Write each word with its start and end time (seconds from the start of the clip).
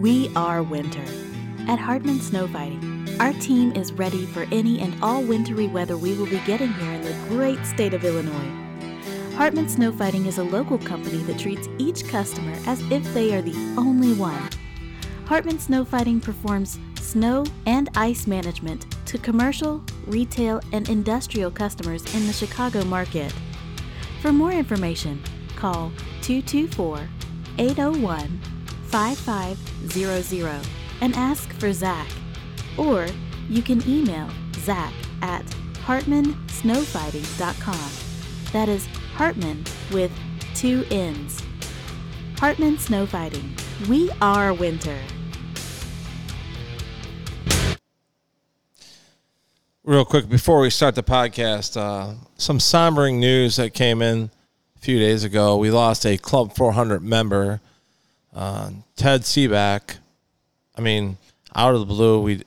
We 0.00 0.30
are 0.36 0.62
winter. 0.62 1.02
At 1.66 1.80
Hartman 1.80 2.20
Snow 2.20 2.46
Fighting, 2.46 3.08
our 3.18 3.32
team 3.32 3.72
is 3.72 3.92
ready 3.92 4.26
for 4.26 4.46
any 4.52 4.78
and 4.78 4.94
all 5.02 5.24
wintry 5.24 5.66
weather 5.66 5.96
we 5.96 6.14
will 6.14 6.26
be 6.26 6.38
getting 6.46 6.72
here 6.72 6.92
in 6.92 7.02
the 7.02 7.16
great 7.28 7.66
state 7.66 7.94
of 7.94 8.04
Illinois. 8.04 9.34
Hartman 9.34 9.68
Snow 9.68 9.90
Fighting 9.90 10.26
is 10.26 10.38
a 10.38 10.44
local 10.44 10.78
company 10.78 11.16
that 11.24 11.40
treats 11.40 11.68
each 11.78 12.06
customer 12.06 12.56
as 12.66 12.80
if 12.92 13.02
they 13.12 13.34
are 13.34 13.42
the 13.42 13.56
only 13.76 14.12
one. 14.12 14.40
Hartman 15.26 15.58
Snow 15.58 15.84
Fighting 15.84 16.20
performs 16.20 16.78
snow 17.00 17.44
and 17.66 17.88
ice 17.96 18.28
management 18.28 18.86
to 19.06 19.18
commercial, 19.18 19.82
retail, 20.06 20.60
and 20.72 20.88
industrial 20.88 21.50
customers 21.50 22.04
in 22.14 22.24
the 22.28 22.32
Chicago 22.32 22.84
market. 22.84 23.34
For 24.22 24.32
more 24.32 24.52
information, 24.52 25.20
call 25.56 25.90
224 26.22 27.08
801 27.58 28.57
5500 28.90 30.60
and 31.00 31.14
ask 31.14 31.50
for 31.54 31.72
Zach. 31.72 32.08
Or 32.76 33.06
you 33.48 33.62
can 33.62 33.88
email 33.88 34.28
Zach 34.56 34.92
at 35.22 35.46
hartmansnowfighting.com. 35.86 37.90
That 38.52 38.68
is 38.68 38.86
Hartman 39.14 39.64
with 39.92 40.10
two 40.54 40.84
N's. 40.90 41.42
Hartman 42.38 42.78
Snow 42.78 43.06
Fighting. 43.06 43.54
We 43.88 44.10
are 44.20 44.52
winter. 44.52 44.98
Real 49.84 50.04
quick 50.04 50.28
before 50.28 50.60
we 50.60 50.70
start 50.70 50.94
the 50.94 51.02
podcast, 51.02 51.76
uh, 51.76 52.14
some 52.36 52.58
sombering 52.58 53.18
news 53.18 53.56
that 53.56 53.72
came 53.72 54.02
in 54.02 54.30
a 54.76 54.78
few 54.78 54.98
days 54.98 55.24
ago. 55.24 55.56
We 55.56 55.70
lost 55.70 56.04
a 56.04 56.18
Club 56.18 56.54
400 56.54 57.02
member, 57.02 57.62
uh, 58.38 58.70
Ted 58.94 59.22
Seaback. 59.22 59.96
I 60.76 60.80
mean, 60.80 61.18
out 61.56 61.74
of 61.74 61.80
the 61.80 61.86
blue, 61.86 62.22
we 62.22 62.44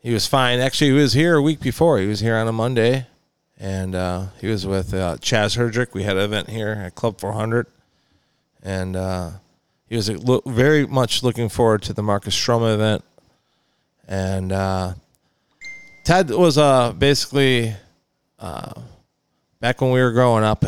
he 0.00 0.12
was 0.14 0.26
fine. 0.26 0.60
Actually, 0.60 0.90
he 0.90 0.96
was 0.96 1.12
here 1.14 1.34
a 1.34 1.42
week 1.42 1.58
before. 1.58 1.98
He 1.98 2.06
was 2.06 2.20
here 2.20 2.36
on 2.36 2.46
a 2.46 2.52
Monday, 2.52 3.06
and 3.58 3.96
uh, 3.96 4.26
he 4.40 4.46
was 4.46 4.64
with 4.66 4.94
uh, 4.94 5.16
Chaz 5.16 5.56
Herdrick. 5.56 5.94
We 5.94 6.04
had 6.04 6.16
an 6.16 6.22
event 6.22 6.48
here 6.48 6.80
at 6.86 6.94
Club 6.94 7.18
400, 7.20 7.66
and 8.62 8.94
uh, 8.94 9.30
he 9.88 9.96
was 9.96 10.08
lo- 10.10 10.42
very 10.46 10.86
much 10.86 11.24
looking 11.24 11.48
forward 11.48 11.82
to 11.82 11.92
the 11.92 12.02
Marcus 12.02 12.36
Stroman 12.36 12.74
event. 12.74 13.04
And 14.06 14.52
uh, 14.52 14.94
Ted 16.04 16.30
was 16.30 16.56
uh, 16.56 16.92
basically 16.92 17.74
uh, 18.38 18.80
back 19.58 19.80
when 19.80 19.90
we 19.90 20.00
were 20.00 20.12
growing 20.12 20.44
up. 20.44 20.62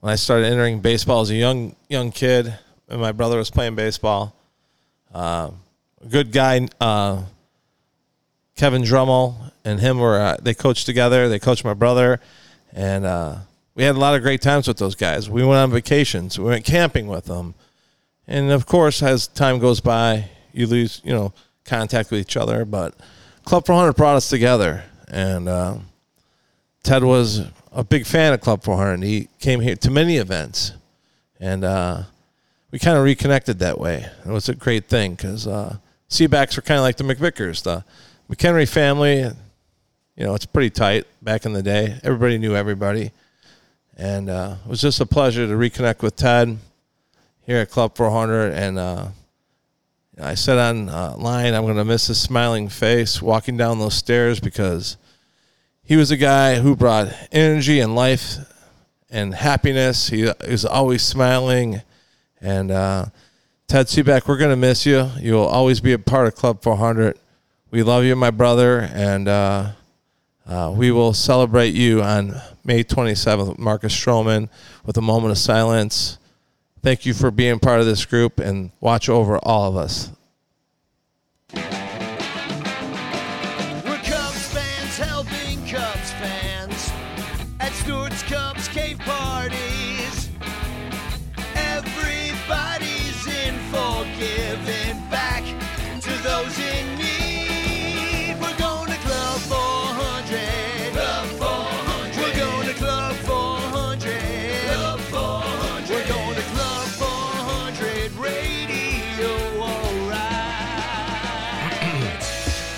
When 0.00 0.12
I 0.12 0.16
started 0.16 0.46
entering 0.46 0.80
baseball 0.80 1.20
as 1.20 1.30
a 1.30 1.36
young 1.36 1.76
young 1.88 2.10
kid, 2.10 2.58
and 2.92 3.00
my 3.00 3.10
brother 3.10 3.38
was 3.38 3.50
playing 3.50 3.74
baseball. 3.74 4.36
Uh, 5.12 5.50
good 6.08 6.30
guy, 6.30 6.68
uh, 6.80 7.22
Kevin 8.54 8.82
Drummel, 8.82 9.50
and 9.64 9.80
him 9.80 9.98
were 9.98 10.20
uh, 10.20 10.36
they 10.40 10.54
coached 10.54 10.84
together. 10.84 11.28
They 11.28 11.38
coached 11.38 11.64
my 11.64 11.74
brother, 11.74 12.20
and 12.72 13.06
uh, 13.06 13.36
we 13.74 13.82
had 13.82 13.96
a 13.96 13.98
lot 13.98 14.14
of 14.14 14.22
great 14.22 14.42
times 14.42 14.68
with 14.68 14.76
those 14.76 14.94
guys. 14.94 15.28
We 15.30 15.42
went 15.42 15.58
on 15.58 15.70
vacations. 15.70 16.38
We 16.38 16.44
went 16.44 16.66
camping 16.66 17.06
with 17.06 17.24
them, 17.24 17.54
and 18.28 18.50
of 18.50 18.66
course, 18.66 19.02
as 19.02 19.26
time 19.26 19.58
goes 19.58 19.80
by, 19.80 20.28
you 20.52 20.66
lose 20.66 21.00
you 21.02 21.12
know 21.12 21.32
contact 21.64 22.10
with 22.10 22.20
each 22.20 22.36
other. 22.36 22.66
But 22.66 22.94
Club 23.44 23.64
400 23.64 23.94
brought 23.94 24.16
us 24.16 24.28
together, 24.28 24.84
and 25.08 25.48
uh, 25.48 25.76
Ted 26.82 27.04
was 27.04 27.46
a 27.72 27.84
big 27.84 28.04
fan 28.04 28.34
of 28.34 28.42
Club 28.42 28.62
400. 28.62 29.02
He 29.02 29.28
came 29.40 29.60
here 29.60 29.76
to 29.76 29.90
many 29.90 30.18
events, 30.18 30.72
and 31.40 31.64
uh, 31.64 32.02
we 32.72 32.78
kind 32.78 32.96
of 32.96 33.04
reconnected 33.04 33.58
that 33.60 33.78
way. 33.78 34.06
It 34.26 34.30
was 34.30 34.48
a 34.48 34.54
great 34.54 34.86
thing 34.86 35.14
because 35.14 35.46
uh, 35.46 35.76
Seabacks 36.08 36.56
were 36.56 36.62
kind 36.62 36.78
of 36.78 36.82
like 36.82 36.96
the 36.96 37.04
McVickers, 37.04 37.62
the 37.62 37.84
McHenry 38.30 38.68
family. 38.68 39.18
You 39.18 40.24
know, 40.24 40.34
it's 40.34 40.46
pretty 40.46 40.70
tight 40.70 41.06
back 41.20 41.44
in 41.44 41.52
the 41.52 41.62
day. 41.62 42.00
Everybody 42.02 42.38
knew 42.38 42.56
everybody, 42.56 43.12
and 43.96 44.28
uh, 44.28 44.56
it 44.64 44.68
was 44.68 44.80
just 44.80 45.00
a 45.00 45.06
pleasure 45.06 45.46
to 45.46 45.52
reconnect 45.52 46.02
with 46.02 46.16
Ted 46.16 46.58
here 47.42 47.58
at 47.58 47.70
Club 47.70 47.94
400. 47.94 48.52
And 48.54 48.78
uh, 48.78 49.08
I 50.20 50.34
said 50.34 50.56
on 50.56 50.88
uh, 50.88 51.14
line, 51.18 51.52
I'm 51.54 51.64
going 51.64 51.76
to 51.76 51.84
miss 51.84 52.06
his 52.06 52.20
smiling 52.20 52.68
face 52.70 53.20
walking 53.20 53.58
down 53.58 53.78
those 53.78 53.94
stairs 53.94 54.40
because 54.40 54.96
he 55.82 55.96
was 55.96 56.10
a 56.10 56.16
guy 56.16 56.56
who 56.56 56.74
brought 56.74 57.12
energy 57.32 57.80
and 57.80 57.94
life 57.94 58.36
and 59.10 59.34
happiness. 59.34 60.08
He 60.08 60.30
was 60.48 60.64
always 60.64 61.02
smiling. 61.02 61.82
And 62.42 62.72
uh, 62.72 63.06
Ted 63.68 63.86
Seaback, 63.86 64.26
we're 64.26 64.36
going 64.36 64.50
to 64.50 64.56
miss 64.56 64.84
you. 64.84 65.08
You'll 65.20 65.44
always 65.44 65.80
be 65.80 65.92
a 65.92 65.98
part 65.98 66.26
of 66.26 66.34
Club 66.34 66.60
400. 66.60 67.16
We 67.70 67.84
love 67.84 68.04
you, 68.04 68.16
my 68.16 68.32
brother, 68.32 68.80
and 68.92 69.28
uh, 69.28 69.70
uh, 70.46 70.74
we 70.76 70.90
will 70.90 71.14
celebrate 71.14 71.72
you 71.72 72.02
on 72.02 72.34
May 72.64 72.82
27th 72.82 73.48
with 73.50 73.58
Marcus 73.58 73.94
Stroman 73.94 74.48
with 74.84 74.96
a 74.96 75.00
moment 75.00 75.30
of 75.30 75.38
silence. 75.38 76.18
Thank 76.82 77.06
you 77.06 77.14
for 77.14 77.30
being 77.30 77.60
part 77.60 77.80
of 77.80 77.86
this 77.86 78.04
group 78.04 78.40
and 78.40 78.72
watch 78.80 79.08
over 79.08 79.38
all 79.38 79.68
of 79.68 79.76
us. 79.76 80.10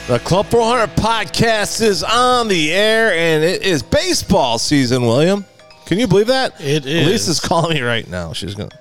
The 0.06 0.18
Club 0.18 0.44
400 0.46 0.96
podcast 0.96 1.80
is 1.80 2.02
on 2.02 2.48
the 2.48 2.72
air, 2.72 3.14
and 3.14 3.42
it 3.42 3.62
is 3.62 3.82
baseball 3.82 4.58
season, 4.58 5.02
William. 5.02 5.46
Can 5.86 5.98
you 5.98 6.06
believe 6.06 6.26
that? 6.26 6.60
It 6.60 6.84
is. 6.84 7.06
Lisa's 7.06 7.40
calling 7.40 7.74
me 7.74 7.80
right 7.80 8.06
now. 8.10 8.34
She's 8.34 8.54
going 8.54 8.68
to. 8.68 8.78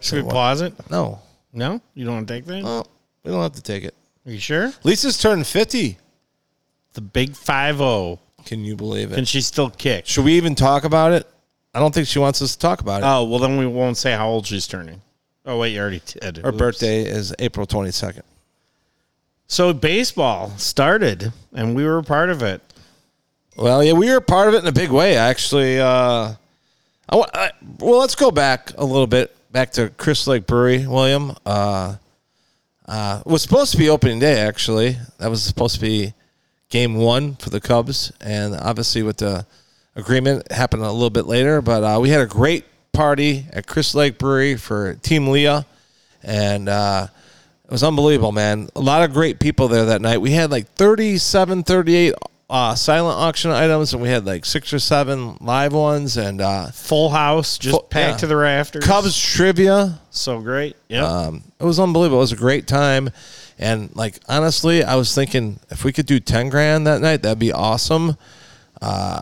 Should 0.00 0.22
we 0.22 0.30
pause 0.30 0.60
it? 0.60 0.74
No. 0.90 1.20
No, 1.54 1.80
you 1.94 2.04
don't 2.04 2.16
want 2.16 2.28
to 2.28 2.34
take 2.34 2.44
that. 2.44 2.62
Oh, 2.66 2.84
we 3.24 3.30
don't 3.30 3.40
have 3.40 3.52
to 3.52 3.62
take 3.62 3.82
it. 3.82 3.94
Are 4.26 4.30
you 4.30 4.38
sure? 4.38 4.70
Lisa's 4.84 5.16
turning 5.16 5.44
50. 5.44 5.96
The 6.92 7.00
big 7.00 7.34
five 7.34 7.78
zero. 7.78 8.20
Can 8.44 8.62
you 8.62 8.76
believe 8.76 9.10
it? 9.10 9.14
Can 9.14 9.22
it? 9.22 9.28
she 9.28 9.40
still 9.40 9.70
kick? 9.70 10.04
Should 10.04 10.26
we 10.26 10.34
even 10.34 10.54
talk 10.54 10.84
about 10.84 11.12
it? 11.12 11.26
I 11.72 11.80
don't 11.80 11.94
think 11.94 12.06
she 12.08 12.18
wants 12.18 12.42
us 12.42 12.52
to 12.52 12.58
talk 12.58 12.82
about 12.82 13.00
it. 13.00 13.06
Oh 13.06 13.24
well, 13.24 13.38
then 13.38 13.56
we 13.56 13.66
won't 13.66 13.96
say 13.96 14.12
how 14.12 14.28
old 14.28 14.46
she's 14.46 14.66
turning. 14.66 15.00
Oh 15.46 15.58
wait, 15.58 15.72
you 15.72 15.80
already 15.80 16.02
did. 16.04 16.36
Her 16.38 16.50
Oops. 16.50 16.58
birthday 16.58 17.04
is 17.04 17.34
April 17.38 17.66
22nd. 17.66 18.22
So 19.50 19.72
baseball 19.72 20.50
started, 20.58 21.32
and 21.54 21.74
we 21.74 21.82
were 21.82 21.96
a 21.96 22.02
part 22.02 22.28
of 22.28 22.42
it. 22.42 22.60
Well, 23.56 23.82
yeah, 23.82 23.94
we 23.94 24.10
were 24.10 24.20
part 24.20 24.48
of 24.48 24.54
it 24.54 24.58
in 24.58 24.66
a 24.66 24.72
big 24.72 24.90
way, 24.90 25.16
actually. 25.16 25.80
Uh, 25.80 26.34
I, 27.08 27.24
I, 27.32 27.50
well, 27.78 27.98
let's 27.98 28.14
go 28.14 28.30
back 28.30 28.72
a 28.76 28.84
little 28.84 29.06
bit, 29.06 29.34
back 29.50 29.72
to 29.72 29.88
Crystal 29.88 30.34
Lake 30.34 30.46
Brewery, 30.46 30.86
William. 30.86 31.34
Uh, 31.46 31.96
uh, 32.86 33.22
it 33.24 33.30
was 33.30 33.40
supposed 33.40 33.72
to 33.72 33.78
be 33.78 33.88
opening 33.88 34.18
day, 34.18 34.38
actually. 34.38 34.98
That 35.16 35.30
was 35.30 35.42
supposed 35.42 35.76
to 35.76 35.80
be 35.80 36.12
game 36.68 36.96
one 36.96 37.36
for 37.36 37.48
the 37.48 37.60
Cubs, 37.60 38.12
and 38.20 38.54
obviously 38.54 39.02
with 39.02 39.16
the 39.16 39.46
agreement, 39.96 40.52
happened 40.52 40.82
a 40.82 40.92
little 40.92 41.08
bit 41.08 41.24
later. 41.24 41.62
But 41.62 41.82
uh, 41.82 41.98
we 42.00 42.10
had 42.10 42.20
a 42.20 42.26
great 42.26 42.66
party 42.92 43.46
at 43.50 43.66
Crystal 43.66 44.00
Lake 44.00 44.18
Brewery 44.18 44.56
for 44.56 44.96
Team 44.96 45.28
Leah, 45.28 45.64
and 46.22 46.68
uh, 46.68 47.06
it 47.68 47.72
was 47.72 47.82
unbelievable, 47.82 48.32
man. 48.32 48.68
A 48.74 48.80
lot 48.80 49.02
of 49.02 49.12
great 49.12 49.38
people 49.38 49.68
there 49.68 49.84
that 49.86 50.00
night. 50.00 50.18
We 50.22 50.30
had 50.32 50.50
like 50.50 50.68
37, 50.72 51.64
38 51.64 52.14
uh, 52.50 52.74
silent 52.74 53.18
auction 53.18 53.50
items, 53.50 53.92
and 53.92 54.02
we 54.02 54.08
had 54.08 54.24
like 54.24 54.46
six 54.46 54.72
or 54.72 54.78
seven 54.78 55.36
live 55.42 55.74
ones, 55.74 56.16
and 56.16 56.40
uh, 56.40 56.68
Full 56.70 57.10
house, 57.10 57.58
just 57.58 57.72
Full- 57.72 57.82
packed 57.82 58.12
yeah. 58.14 58.16
to 58.20 58.26
the 58.26 58.36
rafters. 58.36 58.84
Cubs 58.84 59.20
trivia. 59.20 60.00
so 60.10 60.40
great. 60.40 60.76
Yeah. 60.88 61.04
Um, 61.04 61.42
it 61.60 61.64
was 61.64 61.78
unbelievable. 61.78 62.18
It 62.18 62.22
was 62.22 62.32
a 62.32 62.36
great 62.36 62.66
time. 62.66 63.10
And 63.58 63.94
like 63.94 64.18
honestly, 64.28 64.82
I 64.82 64.94
was 64.94 65.14
thinking 65.14 65.58
if 65.68 65.84
we 65.84 65.92
could 65.92 66.06
do 66.06 66.20
ten 66.20 66.48
grand 66.48 66.86
that 66.86 67.00
night, 67.02 67.22
that'd 67.22 67.38
be 67.38 67.52
awesome. 67.52 68.16
Uh, 68.80 69.20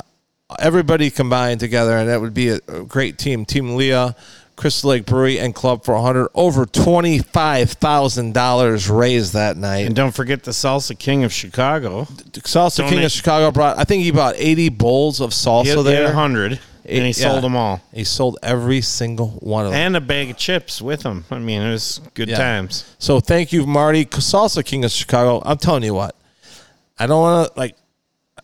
everybody 0.60 1.10
combined 1.10 1.58
together, 1.58 1.96
and 1.96 2.08
that 2.08 2.20
would 2.20 2.34
be 2.34 2.50
a, 2.50 2.60
a 2.68 2.84
great 2.84 3.18
team. 3.18 3.44
Team 3.44 3.74
Leah, 3.76 4.14
Crystal 4.56 4.90
Lake 4.90 5.04
Brewery, 5.04 5.38
and 5.38 5.54
Club 5.54 5.84
400. 5.84 6.28
Over 6.34 6.64
twenty 6.66 7.18
five 7.18 7.72
thousand 7.72 8.32
dollars 8.32 8.88
raised 8.88 9.34
that 9.34 9.56
night. 9.56 9.86
and 9.86 9.94
don't 9.94 10.14
forget 10.14 10.42
the 10.44 10.50
salsa 10.50 10.98
king 10.98 11.24
of 11.24 11.32
Chicago. 11.32 12.04
Salsa 12.32 12.88
King 12.88 13.04
of 13.04 13.12
Chicago 13.12 13.50
brought. 13.50 13.78
I 13.78 13.84
think 13.84 14.02
he 14.02 14.10
bought 14.10 14.34
eighty 14.38 14.68
bowls 14.70 15.20
of 15.20 15.30
salsa 15.30 15.64
he 15.64 15.68
had 15.70 15.84
there. 15.84 16.06
a 16.06 16.12
hundred. 16.12 16.58
and 16.88 17.04
he 17.04 17.12
sold 17.12 17.42
them 17.42 17.54
all, 17.56 17.80
He 17.92 18.04
sold 18.04 18.38
every 18.42 18.80
single 18.80 19.28
one 19.40 19.66
of 19.66 19.72
them. 19.72 19.80
and 19.80 19.96
a 19.96 20.00
bag 20.00 20.30
of 20.30 20.36
chips 20.36 20.80
with 20.80 21.02
him. 21.02 21.24
I 21.30 21.38
mean, 21.40 21.60
it 21.60 21.70
was 21.72 22.00
good 22.14 22.28
Yeah. 22.28 22.36
times. 22.38 22.84
So 22.98 23.18
thank 23.20 23.52
you, 23.52 23.66
Marty, 23.66 24.04
Salsa 24.06 24.64
King 24.64 24.84
of 24.84 24.90
Chicago. 24.92 25.42
I'm 25.44 25.58
telling 25.58 25.82
you 25.82 25.94
what, 25.94 26.14
I 26.98 27.06
don't 27.06 27.20
want 27.20 27.52
to 27.52 27.58
like. 27.58 27.76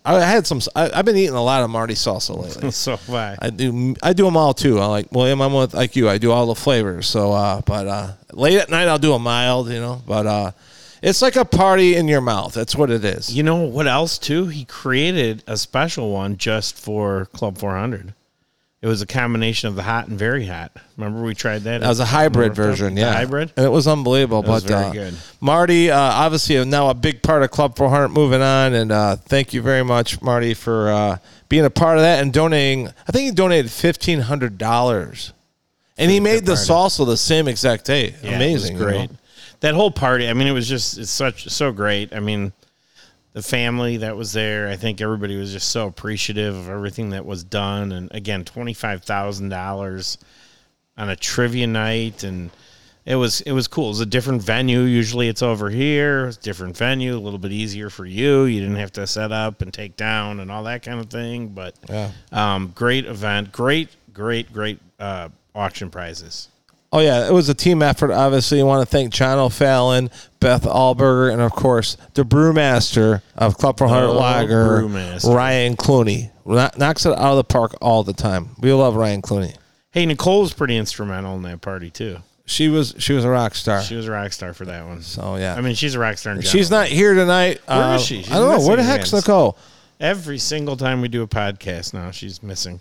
I 0.04 0.20
had 0.20 0.46
some. 0.46 0.60
I, 0.74 0.90
I've 0.92 1.04
been 1.04 1.16
eating 1.16 1.34
a 1.34 1.42
lot 1.42 1.62
of 1.62 1.70
Marty 1.70 1.94
salsa 1.94 2.36
lately. 2.36 2.70
So 2.82 2.96
why? 3.06 3.36
I 3.40 3.50
do. 3.50 3.94
I 4.02 4.12
do 4.12 4.24
them 4.24 4.36
all 4.36 4.52
too. 4.54 4.78
I 4.80 4.86
like 4.86 5.12
William. 5.12 5.40
I'm 5.40 5.52
with 5.52 5.74
like 5.74 5.94
you. 5.94 6.08
I 6.08 6.18
do 6.18 6.32
all 6.32 6.46
the 6.46 6.54
flavors. 6.54 7.06
So, 7.06 7.32
uh, 7.32 7.60
but 7.64 7.86
uh, 7.86 8.12
late 8.32 8.58
at 8.58 8.70
night 8.70 8.88
I'll 8.88 8.98
do 8.98 9.12
a 9.12 9.18
mild. 9.18 9.68
You 9.68 9.80
know, 9.80 10.02
but 10.06 10.26
uh, 10.26 10.50
it's 11.02 11.22
like 11.22 11.36
a 11.36 11.44
party 11.44 11.94
in 11.96 12.08
your 12.08 12.20
mouth. 12.20 12.54
That's 12.54 12.74
what 12.74 12.90
it 12.90 13.04
is. 13.04 13.34
You 13.34 13.42
know 13.42 13.56
what 13.56 13.86
else 13.86 14.18
too? 14.18 14.46
He 14.46 14.64
created 14.64 15.44
a 15.46 15.56
special 15.56 16.10
one 16.12 16.36
just 16.36 16.76
for 16.76 17.26
Club 17.26 17.58
400. 17.58 18.14
It 18.82 18.88
was 18.88 19.00
a 19.00 19.06
combination 19.06 19.68
of 19.68 19.76
the 19.76 19.84
hot 19.84 20.08
and 20.08 20.18
very 20.18 20.44
hot. 20.44 20.72
Remember 20.96 21.22
we 21.22 21.36
tried 21.36 21.62
that? 21.62 21.82
That 21.82 21.88
was 21.88 22.00
a 22.00 22.04
hybrid 22.04 22.56
version, 22.56 22.96
yeah. 22.96 23.12
hybrid. 23.12 23.52
And 23.56 23.64
it 23.64 23.68
was 23.68 23.86
unbelievable. 23.86 24.42
was 24.42 24.64
but 24.64 24.70
very 24.70 24.84
uh, 24.86 24.92
good. 24.92 25.14
Marty, 25.40 25.92
uh, 25.92 25.96
obviously 25.96 26.64
now 26.64 26.90
a 26.90 26.94
big 26.94 27.22
part 27.22 27.44
of 27.44 27.52
Club 27.52 27.76
400 27.76 28.08
moving 28.08 28.42
on. 28.42 28.74
And 28.74 28.90
uh, 28.90 29.14
thank 29.14 29.54
you 29.54 29.62
very 29.62 29.84
much, 29.84 30.20
Marty, 30.20 30.52
for 30.52 30.90
uh, 30.90 31.18
being 31.48 31.64
a 31.64 31.70
part 31.70 31.96
of 31.96 32.02
that 32.02 32.20
and 32.22 32.32
donating. 32.32 32.88
I 32.88 33.12
think 33.12 33.26
he 33.26 33.30
donated 33.30 33.70
$1,500. 33.70 35.32
And 35.96 36.10
he 36.10 36.18
made 36.18 36.44
the 36.44 36.54
salsa 36.54 37.06
the 37.06 37.16
same 37.16 37.46
exact 37.46 37.84
day. 37.84 38.16
Yeah, 38.20 38.34
Amazing. 38.34 38.74
it 38.74 38.78
you 38.80 38.84
know? 38.84 38.92
great. 38.92 39.10
That 39.60 39.74
whole 39.74 39.92
party. 39.92 40.28
I 40.28 40.32
mean, 40.32 40.48
it 40.48 40.52
was 40.52 40.68
just 40.68 40.98
it's 40.98 41.10
such 41.10 41.48
so 41.50 41.70
great. 41.70 42.12
I 42.12 42.18
mean, 42.18 42.52
the 43.32 43.42
family 43.42 43.98
that 43.98 44.16
was 44.16 44.32
there. 44.32 44.68
I 44.68 44.76
think 44.76 45.00
everybody 45.00 45.36
was 45.36 45.52
just 45.52 45.70
so 45.70 45.86
appreciative 45.86 46.54
of 46.54 46.68
everything 46.68 47.10
that 47.10 47.24
was 47.24 47.44
done. 47.44 47.92
And 47.92 48.10
again, 48.12 48.44
twenty 48.44 48.74
five 48.74 49.02
thousand 49.04 49.48
dollars 49.48 50.18
on 50.96 51.08
a 51.08 51.16
trivia 51.16 51.66
night, 51.66 52.22
and 52.24 52.50
it 53.06 53.16
was 53.16 53.40
it 53.40 53.52
was 53.52 53.66
cool. 53.68 53.86
It 53.86 53.88
was 53.90 54.00
a 54.00 54.06
different 54.06 54.42
venue. 54.42 54.80
Usually, 54.82 55.28
it's 55.28 55.42
over 55.42 55.70
here. 55.70 56.26
It's 56.28 56.36
a 56.36 56.40
different 56.42 56.76
venue, 56.76 57.16
a 57.16 57.18
little 57.18 57.38
bit 57.38 57.52
easier 57.52 57.88
for 57.90 58.04
you. 58.04 58.44
You 58.44 58.60
didn't 58.60 58.76
have 58.76 58.92
to 58.92 59.06
set 59.06 59.32
up 59.32 59.62
and 59.62 59.72
take 59.72 59.96
down 59.96 60.38
and 60.40 60.52
all 60.52 60.64
that 60.64 60.82
kind 60.82 61.00
of 61.00 61.06
thing. 61.08 61.48
But 61.48 61.74
Yeah. 61.88 62.10
um, 62.32 62.72
great 62.74 63.06
event. 63.06 63.50
Great, 63.50 63.88
great, 64.12 64.52
great 64.52 64.78
uh, 65.00 65.30
auction 65.54 65.90
prizes. 65.90 66.48
Oh 66.94 66.98
yeah, 67.00 67.26
it 67.26 67.32
was 67.32 67.48
a 67.48 67.54
team 67.54 67.82
effort. 67.82 68.12
Obviously, 68.12 68.60
I 68.60 68.64
want 68.64 68.82
to 68.82 68.90
thank 68.90 69.12
John 69.12 69.38
O'Fallon, 69.38 70.10
Beth 70.40 70.64
Alberger, 70.64 71.32
and 71.32 71.40
of 71.40 71.52
course 71.52 71.96
the 72.14 72.22
brewmaster 72.22 73.22
of 73.36 73.56
Club 73.56 73.78
400 73.78 74.06
Oh, 74.08 74.12
Lager, 74.12 74.82
brewmaster. 74.82 75.34
Ryan 75.34 75.76
Clooney. 75.76 76.30
Knocks 76.44 77.06
it 77.06 77.12
out 77.12 77.18
of 77.18 77.36
the 77.36 77.44
park 77.44 77.74
all 77.80 78.02
the 78.02 78.12
time. 78.12 78.50
We 78.60 78.72
love 78.72 78.96
Ryan 78.96 79.22
Clooney. 79.22 79.56
Hey, 79.92 80.04
Nicole 80.06 80.40
was 80.42 80.52
pretty 80.52 80.76
instrumental 80.76 81.36
in 81.36 81.42
that 81.42 81.60
party 81.60 81.90
too. 81.90 82.18
She 82.44 82.68
was 82.68 82.94
she 82.98 83.12
was 83.14 83.24
a 83.24 83.30
rock 83.30 83.54
star. 83.54 83.80
She 83.82 83.94
was 83.94 84.08
a 84.08 84.10
rock 84.10 84.32
star 84.32 84.52
for 84.52 84.64
that 84.66 84.84
one. 84.86 85.00
so 85.02 85.36
yeah, 85.36 85.54
I 85.54 85.60
mean, 85.62 85.74
she's 85.74 85.94
a 85.94 85.98
rock 85.98 86.18
star. 86.18 86.34
In 86.34 86.42
she's 86.42 86.70
not 86.70 86.88
here 86.88 87.14
tonight. 87.14 87.60
Where 87.66 87.78
Uh, 87.78 87.94
is 87.94 88.02
she? 88.04 88.22
She's 88.22 88.32
I 88.32 88.38
don't 88.38 88.58
know 88.60 88.66
where 88.66 88.76
the 88.76 88.82
heck's 88.82 89.12
hands. 89.12 89.24
Nicole. 89.26 89.56
Every 90.00 90.38
single 90.38 90.76
time 90.76 91.00
we 91.00 91.08
do 91.08 91.22
a 91.22 91.28
podcast 91.28 91.94
now, 91.94 92.10
she's 92.10 92.42
missing. 92.42 92.80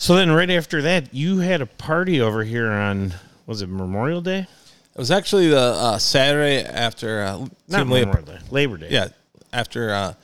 So 0.00 0.14
then, 0.16 0.30
right 0.30 0.48
after 0.48 0.80
that, 0.80 1.12
you 1.12 1.40
had 1.40 1.60
a 1.60 1.66
party 1.66 2.22
over 2.22 2.42
here 2.42 2.70
on 2.70 3.12
was 3.46 3.60
it 3.60 3.68
Memorial 3.68 4.22
Day? 4.22 4.38
It 4.38 4.98
was 4.98 5.10
actually 5.10 5.48
the 5.48 5.60
uh, 5.60 5.98
Saturday 5.98 6.64
after 6.64 7.22
uh, 7.22 7.46
Not 7.68 7.80
Team. 7.80 7.88
Memorial 7.88 8.22
Day, 8.22 8.38
Labor 8.50 8.78
Day. 8.78 8.88
Yeah, 8.88 9.08
after 9.52 9.92
uh, 9.92 10.08
it 10.08 10.16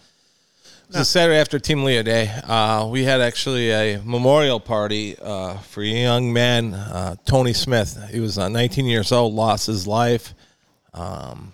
was 0.89 0.97
the 0.97 1.05
Saturday 1.05 1.39
after 1.39 1.59
Team 1.59 1.85
Leo 1.85 2.03
Day, 2.03 2.29
uh, 2.45 2.89
we 2.91 3.05
had 3.05 3.21
actually 3.21 3.71
a 3.71 4.01
memorial 4.03 4.61
party 4.61 5.15
uh, 5.21 5.59
for 5.59 5.83
a 5.83 5.87
young 5.87 6.33
man, 6.33 6.73
uh, 6.73 7.17
Tony 7.27 7.53
Smith. 7.53 8.03
He 8.11 8.19
was 8.19 8.39
uh, 8.39 8.49
19 8.49 8.87
years 8.87 9.13
old, 9.13 9.35
lost 9.35 9.67
his 9.67 9.87
life. 9.87 10.33
Um, 10.95 11.53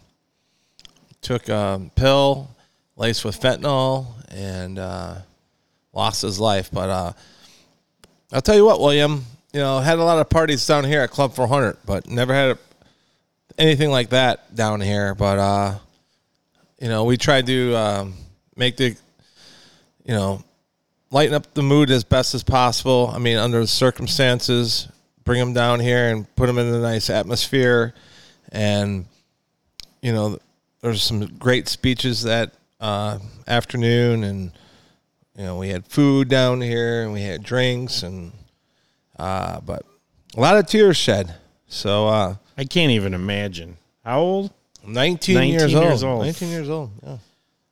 took 1.23 1.49
a 1.49 1.91
pill 1.97 2.55
laced 2.95 3.25
with 3.25 3.41
fentanyl 3.41 4.07
and 4.31 4.79
uh, 4.79 5.17
lost 5.93 6.23
his 6.23 6.39
life. 6.39 6.71
But 6.73 6.89
uh, 6.89 7.13
I'll 8.33 8.41
tell 8.41 8.57
you 8.57 8.65
what, 8.65 8.81
William. 8.81 9.27
You 9.53 9.61
know, 9.61 9.81
had 9.81 9.99
a 9.99 10.05
lot 10.05 10.19
of 10.19 10.31
parties 10.31 10.67
down 10.67 10.85
here 10.85 11.03
at 11.03 11.11
Club 11.11 11.35
400, 11.35 11.77
but 11.85 12.09
never 12.09 12.33
had 12.33 12.59
anything 13.59 13.91
like 13.91 14.09
that 14.11 14.55
down 14.57 14.81
here. 14.81 15.15
But 15.15 15.39
uh, 15.39 15.79
you 16.81 16.89
know, 16.89 17.05
we 17.05 17.19
tried 17.19 17.47
to 17.49 17.77
um, 17.77 18.15
make 18.57 18.79
the, 18.79 18.97
you 20.07 20.15
know, 20.15 20.43
lighten 21.11 21.35
up 21.35 21.53
the 21.53 21.63
mood 21.63 21.91
as 21.91 22.05
best 22.05 22.35
as 22.35 22.43
possible. 22.43 23.13
I 23.15 23.19
mean, 23.19 23.37
under 23.37 23.61
the 23.61 23.67
circumstances, 23.67 24.89
bring 25.25 25.39
them 25.39 25.53
down 25.53 25.79
here 25.81 26.09
and 26.09 26.35
put 26.35 26.47
them 26.47 26.57
in 26.57 26.67
a 26.67 26.81
nice 26.81 27.11
atmosphere. 27.11 27.93
And, 28.51 29.05
you 30.01 30.15
know, 30.15 30.39
there's 30.81 31.03
some 31.03 31.27
great 31.37 31.69
speeches 31.69 32.23
that 32.23 32.55
uh, 32.81 33.19
afternoon. 33.47 34.25
And, 34.25 34.53
you 35.37 35.45
know, 35.45 35.59
we 35.59 35.69
had 35.71 35.87
food 35.87 36.29
down 36.29 36.61
here 36.61 37.03
and 37.03 37.13
we 37.13 37.23
had 37.23 37.43
drinks. 37.43 38.03
And, 38.03 38.33
uh, 39.19 39.61
but 39.61 39.85
a 40.37 40.41
lot 40.41 40.57
of 40.57 40.67
tears 40.67 40.97
shed. 40.97 41.35
So, 41.69 42.09
uh, 42.09 42.37
I 42.59 42.65
can't 42.65 42.91
even 42.93 43.15
imagine 43.15 43.77
how 44.05 44.21
old. 44.21 44.51
19, 44.85 45.35
19 45.35 45.51
years, 45.53 45.73
years 45.73 46.03
old. 46.03 46.17
old. 46.19 46.25
19 46.27 46.49
years 46.49 46.69
old. 46.69 46.91
Yeah. 47.03 47.19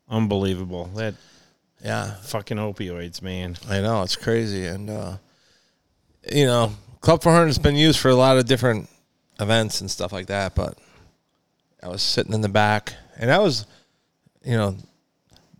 Unbelievable. 0.09 0.87
That 0.95 1.15
Yeah. 1.83 2.15
fucking 2.23 2.57
opioids, 2.57 3.21
man. 3.23 3.57
I 3.69 3.81
know 3.81 4.03
it's 4.03 4.17
crazy, 4.17 4.67
and 4.67 4.89
uh, 4.91 5.17
you 6.33 6.47
know, 6.47 6.73
Club 7.01 7.23
400 7.23 7.47
has 7.47 7.59
been 7.59 7.77
used 7.77 7.99
for 7.99 8.11
a 8.11 8.15
lot 8.15 8.37
of 8.39 8.45
different 8.47 8.89
events 9.41 9.81
and 9.81 9.91
stuff 9.91 10.12
like 10.12 10.27
that. 10.27 10.55
But 10.55 10.79
I 11.83 11.89
was 11.89 12.03
sitting 12.03 12.33
in 12.33 12.43
the 12.43 12.49
back, 12.49 12.95
and 13.17 13.31
I 13.33 13.39
was, 13.39 13.67
you 14.45 14.57
know, 14.57 14.77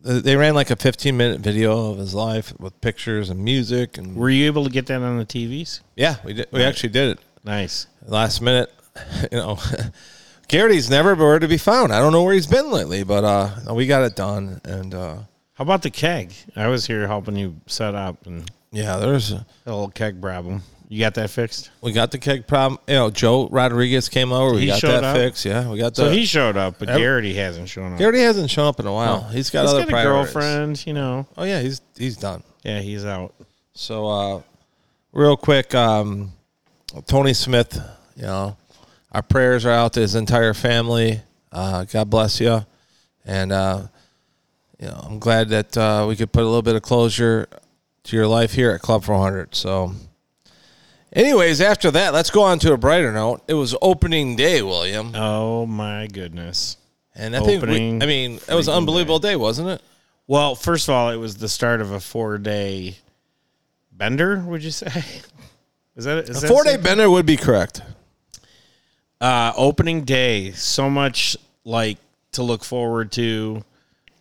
they 0.03 0.37
ran 0.37 0.55
like 0.55 0.71
a 0.71 0.77
15 0.77 1.17
minute 1.17 1.41
video 1.41 1.91
of 1.91 1.99
his 1.99 2.15
life 2.15 2.53
with 2.59 2.81
pictures 2.81 3.29
and 3.31 3.43
music, 3.45 3.99
and 3.99 4.17
Were 4.17 4.31
you 4.31 4.47
able 4.47 4.65
to 4.65 4.71
get 4.71 4.87
that 4.87 5.03
on 5.03 5.19
the 5.19 5.27
TVs? 5.27 5.81
yeah, 5.97 6.17
we 6.25 6.33
did. 6.35 6.49
We 6.53 6.63
actually 6.63 6.91
did 6.91 7.11
it 7.11 7.19
Nice. 7.45 7.87
last 8.07 8.41
minute. 8.41 8.73
You 9.33 9.39
know, 9.39 9.59
Garrity's 10.49 10.91
never 10.91 11.15
where 11.15 11.39
to 11.39 11.47
be 11.47 11.57
found. 11.59 11.93
I 11.93 12.01
don't 12.01 12.13
know 12.13 12.23
where 12.25 12.35
he's 12.35 12.47
been 12.49 12.71
lately, 12.73 13.05
but 13.05 13.23
uh, 13.25 13.73
we 13.75 13.87
got 13.87 14.03
it 14.03 14.17
done, 14.17 14.61
and 14.65 14.93
uh, 14.95 15.15
How 15.55 15.63
about 15.63 15.83
the 15.83 15.91
keg? 15.91 16.33
I 16.57 16.67
was 16.67 16.87
here 16.87 17.07
helping 17.07 17.37
you 17.37 17.57
set 17.67 17.95
up 17.95 18.27
and 18.27 18.51
yeah, 18.73 18.97
there's. 18.97 19.31
a 19.33 19.47
little 19.65 19.91
keg 19.91 20.21
problem. 20.21 20.63
You 20.93 20.99
got 20.99 21.15
that 21.15 21.31
fixed? 21.31 21.71
We 21.83 21.93
got 21.93 22.11
the 22.11 22.19
keg 22.19 22.49
problem. 22.49 22.81
You 22.89 22.95
know, 22.95 23.11
Joe 23.11 23.47
Rodriguez 23.49 24.09
came 24.09 24.33
over. 24.33 24.55
We 24.57 24.63
He 24.63 24.67
got 24.67 24.81
showed 24.81 24.91
that 24.91 25.05
up? 25.05 25.17
fixed. 25.17 25.45
Yeah, 25.45 25.71
we 25.71 25.79
got 25.79 25.95
the. 25.95 26.07
So 26.07 26.11
he 26.11 26.27
showed 26.27 26.57
up, 26.57 26.81
but 26.81 26.89
Ev- 26.89 26.99
Garrity 26.99 27.33
hasn't 27.35 27.69
shown 27.69 27.93
up. 27.93 27.99
Garrity 28.01 28.19
hasn't 28.23 28.51
shown 28.51 28.67
up 28.67 28.81
in 28.81 28.89
a 28.89 28.93
while. 28.93 29.23
He's 29.29 29.51
got 29.51 29.63
He's 29.63 29.71
other 29.71 29.81
got 29.83 29.89
a 29.89 29.93
priorities. 29.93 30.33
girlfriend, 30.35 30.87
you 30.87 30.93
know. 30.93 31.29
Oh 31.39 31.45
yeah, 31.45 31.61
he's 31.61 31.81
he's 31.97 32.17
done. 32.17 32.43
Yeah, 32.65 32.81
he's 32.81 33.05
out. 33.05 33.33
So, 33.73 34.09
uh, 34.09 34.43
real 35.13 35.37
quick, 35.37 35.77
um, 35.77 36.33
Tony 37.07 37.35
Smith. 37.35 37.81
You 38.17 38.23
know, 38.23 38.57
our 39.13 39.23
prayers 39.23 39.65
are 39.65 39.71
out 39.71 39.93
to 39.93 40.01
his 40.01 40.17
entire 40.17 40.55
family. 40.55 41.21
Uh, 41.53 41.85
God 41.85 42.11
bless 42.11 42.41
you, 42.41 42.67
and 43.25 43.53
uh, 43.53 43.83
you 44.81 44.89
know, 44.89 45.01
I'm 45.09 45.21
glad 45.21 45.51
that 45.51 45.77
uh, 45.79 46.07
we 46.09 46.17
could 46.17 46.33
put 46.33 46.43
a 46.43 46.47
little 46.47 46.63
bit 46.63 46.75
of 46.75 46.83
closure 46.83 47.47
to 48.03 48.17
your 48.17 48.27
life 48.27 48.55
here 48.55 48.73
at 48.73 48.81
Club 48.81 49.05
400. 49.05 49.55
So. 49.55 49.93
Anyways, 51.13 51.61
after 51.61 51.91
that, 51.91 52.15
let's 52.15 52.31
go 52.31 52.43
on 52.43 52.59
to 52.61 52.73
a 52.73 52.77
brighter 52.77 53.13
note. 53.13 53.43
It 53.49 53.55
was 53.55 53.75
opening 53.83 54.37
day, 54.37 54.63
William. 54.63 55.13
Oh 55.15 55.67
my 55.67 56.07
goodness. 56.07 56.77
And 57.15 57.35
I 57.37 57.41
think, 57.41 57.63
we, 57.65 57.91
I 58.01 58.07
mean, 58.07 58.39
it 58.49 58.55
was 58.55 58.69
an 58.69 58.75
unbelievable 58.75 59.19
day, 59.19 59.35
wasn't 59.35 59.69
it? 59.71 59.83
Well, 60.29 60.55
first 60.55 60.89
of 60.89 60.95
all, 60.95 61.11
it 61.11 61.17
was 61.17 61.37
the 61.39 61.49
start 61.49 61.81
of 61.81 61.91
a 61.91 61.99
four 61.99 62.39
day 62.39 62.97
bender, 63.93 64.39
would 64.39 64.63
you 64.63 64.71
say? 64.71 64.87
Is 65.97 66.05
that 66.05 66.29
is 66.31 66.43
A 66.45 66.49
four 66.49 66.63
day 66.63 66.77
bender 66.77 67.11
would 67.11 67.27
be 67.27 67.37
correct. 67.37 67.83
uh, 69.21 69.53
opening 69.57 70.05
day? 70.05 70.53
So 70.53 70.89
much 70.89 71.37
like 71.65 71.99
to 72.33 72.43
look 72.45 72.63
forward 72.65 73.11
to. 73.13 73.65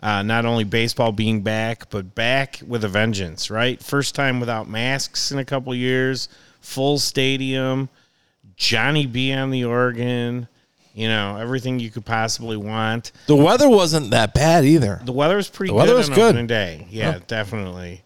Uh, 0.02 0.24
not 0.24 0.46
only 0.46 0.64
baseball 0.64 1.12
being 1.12 1.42
back, 1.42 1.90
but 1.90 2.16
back 2.16 2.60
with 2.68 2.84
a 2.84 2.88
vengeance. 2.88 3.50
Right, 3.52 3.82
first 3.82 4.16
time 4.16 4.40
without 4.40 4.68
masks 4.68 5.32
in 5.32 5.38
a 5.40 5.46
couple 5.46 5.74
years, 5.76 6.28
full 6.62 7.00
stadium, 7.00 7.90
Johnny 8.56 9.06
B 9.06 9.34
on 9.34 9.52
the 9.52 9.66
organ. 9.66 10.48
You 10.94 11.08
know 11.08 11.38
everything 11.38 11.80
you 11.80 11.92
could 11.92 12.04
possibly 12.06 12.58
want. 12.58 13.12
The 13.28 13.36
weather 13.36 13.70
wasn't 13.70 14.12
that 14.12 14.34
bad 14.34 14.66
either. 14.66 15.00
The 15.04 15.14
weather 15.14 15.36
was 15.38 15.48
pretty 15.48 15.72
The 15.72 15.76
weather 15.76 15.92
good 15.94 15.98
was 15.98 16.10
on 16.10 16.16
good. 16.16 16.30
opening 16.30 16.48
day. 16.48 16.88
Yeah, 16.90 17.20
definitely. 17.28 18.04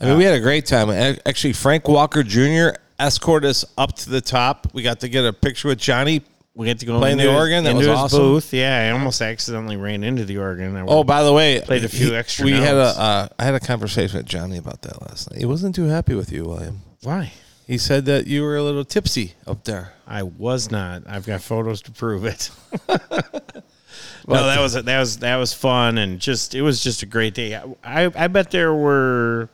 I 0.00 0.06
mean, 0.06 0.18
we 0.18 0.24
had 0.24 0.34
a 0.34 0.40
great 0.40 0.66
time. 0.66 0.90
Actually, 1.24 1.52
Frank 1.52 1.86
Walker 1.86 2.24
Jr. 2.24 2.70
escorted 2.98 3.48
us 3.50 3.64
up 3.78 3.94
to 3.96 4.10
the 4.10 4.20
top. 4.20 4.66
We 4.72 4.82
got 4.82 5.00
to 5.00 5.08
get 5.08 5.24
a 5.24 5.32
picture 5.32 5.68
with 5.68 5.78
Johnny 5.78 6.22
We 6.56 6.66
get 6.66 6.80
to 6.80 6.86
go 6.86 6.98
Playing 6.98 7.18
the 7.18 7.24
his- 7.24 7.32
organ? 7.32 7.62
That 7.64 7.76
was 7.76 7.86
awesome. 7.86 8.18
booth. 8.20 8.52
Yeah, 8.52 8.88
I 8.88 8.90
almost 8.90 9.20
accidentally 9.22 9.76
ran 9.76 10.02
into 10.02 10.24
the 10.24 10.38
organ. 10.38 10.76
I 10.76 10.84
Oh, 10.86 11.04
by 11.04 11.22
the 11.22 11.32
way, 11.32 11.60
Played 11.60 11.84
a 11.84 11.88
few 11.88 12.14
extra 12.16 12.44
We 12.46 12.52
had 12.52 12.74
notes. 12.74 12.96
a 12.98 13.00
uh, 13.00 13.28
I 13.38 13.44
had 13.44 13.54
a 13.54 13.60
conversation 13.60 14.16
with 14.18 14.26
Johnny 14.26 14.56
about 14.56 14.82
that 14.82 15.00
last 15.02 15.30
night. 15.30 15.38
He 15.38 15.46
wasn't 15.46 15.74
too 15.76 15.84
happy 15.86 16.14
with 16.16 16.32
you, 16.32 16.44
William. 16.44 16.80
why? 17.02 17.32
He 17.66 17.78
said 17.78 18.04
that 18.06 18.26
you 18.26 18.42
were 18.42 18.56
a 18.56 18.62
little 18.62 18.84
tipsy 18.84 19.34
up 19.46 19.64
there. 19.64 19.94
I 20.06 20.22
was 20.22 20.70
not. 20.70 21.02
I've 21.06 21.26
got 21.26 21.40
photos 21.40 21.80
to 21.82 21.90
prove 21.90 22.24
it. 22.24 22.50
no, 22.88 24.46
that 24.46 24.60
was 24.60 24.74
that 24.74 24.98
was 24.98 25.18
that 25.18 25.36
was 25.36 25.54
fun 25.54 25.96
and 25.96 26.20
just 26.20 26.54
it 26.54 26.62
was 26.62 26.82
just 26.82 27.02
a 27.02 27.06
great 27.06 27.34
day. 27.34 27.58
I 27.82 28.10
I 28.14 28.28
bet 28.28 28.50
there 28.50 28.74
were 28.74 29.48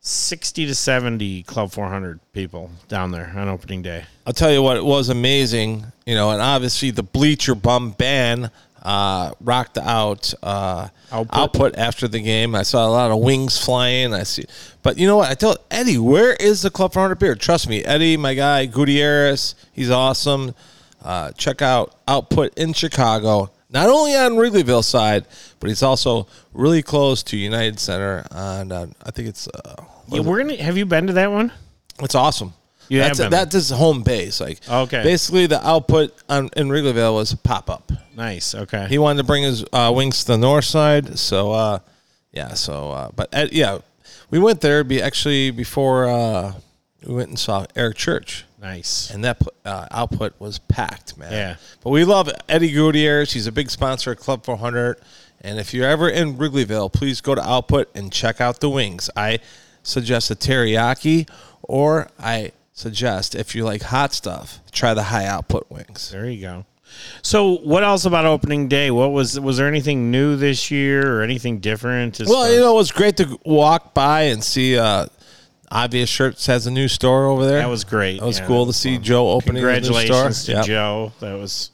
sixty 0.00 0.66
to 0.66 0.74
seventy 0.74 1.44
Club 1.44 1.70
Four 1.70 1.88
Hundred 1.88 2.18
people 2.32 2.70
down 2.88 3.12
there 3.12 3.32
on 3.36 3.48
opening 3.48 3.82
day. 3.82 4.04
I'll 4.26 4.32
tell 4.32 4.52
you 4.52 4.62
what, 4.62 4.76
it 4.76 4.84
was 4.84 5.08
amazing, 5.08 5.86
you 6.06 6.16
know, 6.16 6.30
and 6.30 6.42
obviously 6.42 6.90
the 6.90 7.04
Bleacher 7.04 7.54
Bum 7.54 7.92
band 7.92 8.50
uh, 8.84 9.32
rocked 9.40 9.78
out 9.78 10.32
uh, 10.42 10.88
Output. 11.10 11.38
output. 11.38 11.78
after 11.78 12.06
the 12.08 12.20
game. 12.20 12.54
I 12.54 12.62
saw 12.64 12.86
a 12.86 12.90
lot 12.90 13.10
of 13.10 13.18
wings 13.20 13.56
flying. 13.62 14.12
I 14.12 14.24
see, 14.24 14.44
but 14.82 14.98
you 14.98 15.06
know 15.06 15.16
what? 15.18 15.30
I 15.30 15.34
tell 15.34 15.56
Eddie, 15.70 15.98
where 15.98 16.34
is 16.34 16.62
the 16.62 16.70
Club 16.70 16.92
400 16.92 17.14
beer? 17.16 17.34
Trust 17.34 17.68
me, 17.68 17.84
Eddie, 17.84 18.16
my 18.16 18.34
guy, 18.34 18.66
Gutierrez, 18.66 19.54
he's 19.72 19.90
awesome. 19.90 20.54
Uh, 21.02 21.32
check 21.32 21.62
out 21.62 21.94
Output 22.08 22.52
in 22.58 22.72
Chicago. 22.72 23.50
Not 23.70 23.88
only 23.88 24.14
on 24.14 24.32
Wrigleyville 24.34 24.84
side, 24.84 25.24
but 25.60 25.68
he's 25.68 25.82
also 25.82 26.26
really 26.52 26.82
close 26.82 27.22
to 27.24 27.36
United 27.36 27.80
Center. 27.80 28.24
And 28.30 28.72
uh, 28.72 28.86
I 29.04 29.10
think 29.10 29.28
it's 29.28 29.48
uh, 29.48 29.82
Yeah, 30.08 30.20
we're 30.20 30.38
gonna. 30.42 30.62
Have 30.62 30.76
you 30.76 30.86
been 30.86 31.06
to 31.08 31.12
that 31.14 31.32
one? 31.32 31.52
it's 32.00 32.14
awesome. 32.14 32.54
You 32.88 33.00
have 33.00 33.08
that's 33.08 33.18
been. 33.18 33.30
that's 33.30 33.52
his 33.54 33.70
home 33.70 34.02
base. 34.02 34.40
Like 34.40 34.60
Okay. 34.68 35.02
basically 35.02 35.46
the 35.46 35.66
output 35.66 36.12
on, 36.28 36.50
in 36.56 36.68
Wrigleyville 36.68 37.14
was 37.14 37.34
pop 37.34 37.68
up. 37.70 37.90
Nice. 38.16 38.54
Okay. 38.54 38.86
He 38.88 38.98
wanted 38.98 39.18
to 39.18 39.24
bring 39.24 39.42
his 39.42 39.64
uh, 39.72 39.92
wings 39.94 40.20
to 40.24 40.32
the 40.32 40.38
north 40.38 40.64
side, 40.64 41.18
so 41.18 41.52
uh, 41.52 41.78
yeah. 42.32 42.54
So 42.54 42.90
uh, 42.90 43.10
but 43.14 43.28
uh, 43.34 43.48
yeah, 43.52 43.78
we 44.30 44.38
went 44.38 44.60
there. 44.60 44.84
Be 44.84 45.02
actually 45.02 45.50
before 45.50 46.08
uh, 46.08 46.52
we 47.06 47.14
went 47.14 47.28
and 47.28 47.38
saw 47.38 47.66
Eric 47.76 47.96
Church. 47.96 48.44
nice. 48.60 49.10
And 49.10 49.24
that 49.24 49.42
uh, 49.64 49.86
output 49.90 50.34
was 50.38 50.58
packed, 50.58 51.18
man. 51.18 51.32
Yeah. 51.32 51.56
But 51.82 51.90
we 51.90 52.04
love 52.04 52.30
Eddie 52.48 52.70
Gutierrez. 52.70 53.32
He's 53.32 53.46
a 53.46 53.52
big 53.52 53.70
sponsor 53.70 54.12
of 54.12 54.18
Club 54.18 54.44
400. 54.44 54.98
And 55.42 55.58
if 55.58 55.74
you're 55.74 55.86
ever 55.86 56.08
in 56.08 56.36
Wrigleyville, 56.38 56.90
please 56.90 57.20
go 57.20 57.34
to 57.34 57.42
Output 57.46 57.90
and 57.94 58.10
check 58.10 58.40
out 58.40 58.60
the 58.60 58.70
wings. 58.70 59.10
I 59.14 59.40
suggest 59.82 60.30
a 60.30 60.34
teriyaki, 60.34 61.28
or 61.62 62.08
I 62.18 62.52
suggest 62.72 63.34
if 63.34 63.54
you 63.54 63.64
like 63.64 63.82
hot 63.82 64.14
stuff, 64.14 64.60
try 64.72 64.94
the 64.94 65.02
high 65.04 65.26
output 65.26 65.66
wings. 65.70 66.10
There 66.10 66.24
you 66.30 66.40
go. 66.40 66.64
So, 67.22 67.56
what 67.58 67.82
else 67.84 68.04
about 68.04 68.26
opening 68.26 68.68
day? 68.68 68.90
What 68.90 69.12
was 69.12 69.38
was 69.40 69.56
there 69.56 69.68
anything 69.68 70.10
new 70.10 70.36
this 70.36 70.70
year 70.70 71.18
or 71.18 71.22
anything 71.22 71.58
different? 71.60 72.20
Well, 72.24 72.44
far- 72.44 72.52
you 72.52 72.60
know, 72.60 72.72
it 72.72 72.76
was 72.76 72.92
great 72.92 73.16
to 73.18 73.38
walk 73.44 73.94
by 73.94 74.22
and 74.22 74.42
see. 74.42 74.76
Uh, 74.78 75.06
Obvious 75.70 76.08
Shirts 76.08 76.46
has 76.46 76.66
a 76.66 76.70
new 76.70 76.86
store 76.86 77.26
over 77.26 77.46
there. 77.46 77.58
that 77.58 77.68
was 77.68 77.82
great. 77.84 78.20
That 78.20 78.26
was 78.26 78.38
Yeah, 78.38 78.46
cool 78.46 78.66
that 78.66 78.72
to 78.74 78.78
see 78.78 78.98
Joe 78.98 79.30
opening 79.30 79.64
his 79.64 79.88
new 79.88 79.94
store. 79.94 80.02
Congratulations 80.02 80.44
to 80.44 80.52
Yep. 80.52 80.64
Joe. 80.66 81.12
That 81.20 81.32
was 81.38 81.70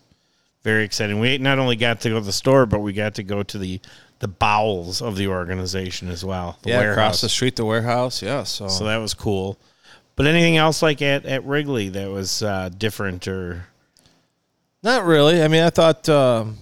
very 0.64 0.84
exciting. 0.84 1.20
We 1.20 1.36
not 1.38 1.58
only 1.58 1.76
got 1.76 2.00
to 2.02 2.08
go 2.08 2.14
to 2.18 2.24
the 2.24 2.32
store, 2.32 2.64
but 2.64 2.80
we 2.80 2.92
got 2.94 3.14
to 3.16 3.22
go 3.22 3.42
to 3.42 3.58
the 3.58 3.80
the 4.20 4.28
bowels 4.28 5.00
of 5.02 5.16
the 5.16 5.26
organization 5.28 6.08
as 6.10 6.22
well. 6.24 6.58
The 6.62 6.70
Yeah, 6.70 6.78
warehouse. 6.78 6.94
across 6.96 7.20
the 7.22 7.28
street, 7.30 7.56
the 7.56 7.64
warehouse. 7.64 8.22
Yeah, 8.22 8.44
so, 8.44 8.68
So 8.68 8.84
that 8.84 8.98
was 8.98 9.14
cool. 9.14 9.58
But 10.14 10.26
anything 10.26 10.58
else 10.58 10.82
like 10.82 11.00
at, 11.00 11.24
at 11.24 11.42
Wrigley 11.46 11.88
that 11.88 12.10
was 12.10 12.42
uh, 12.42 12.68
different 12.76 13.26
or 13.26 13.66
Not 14.82 15.04
really. 15.04 15.42
I 15.42 15.48
mean, 15.48 15.62
I 15.62 15.70
thought, 15.70 16.08
um, 16.08 16.56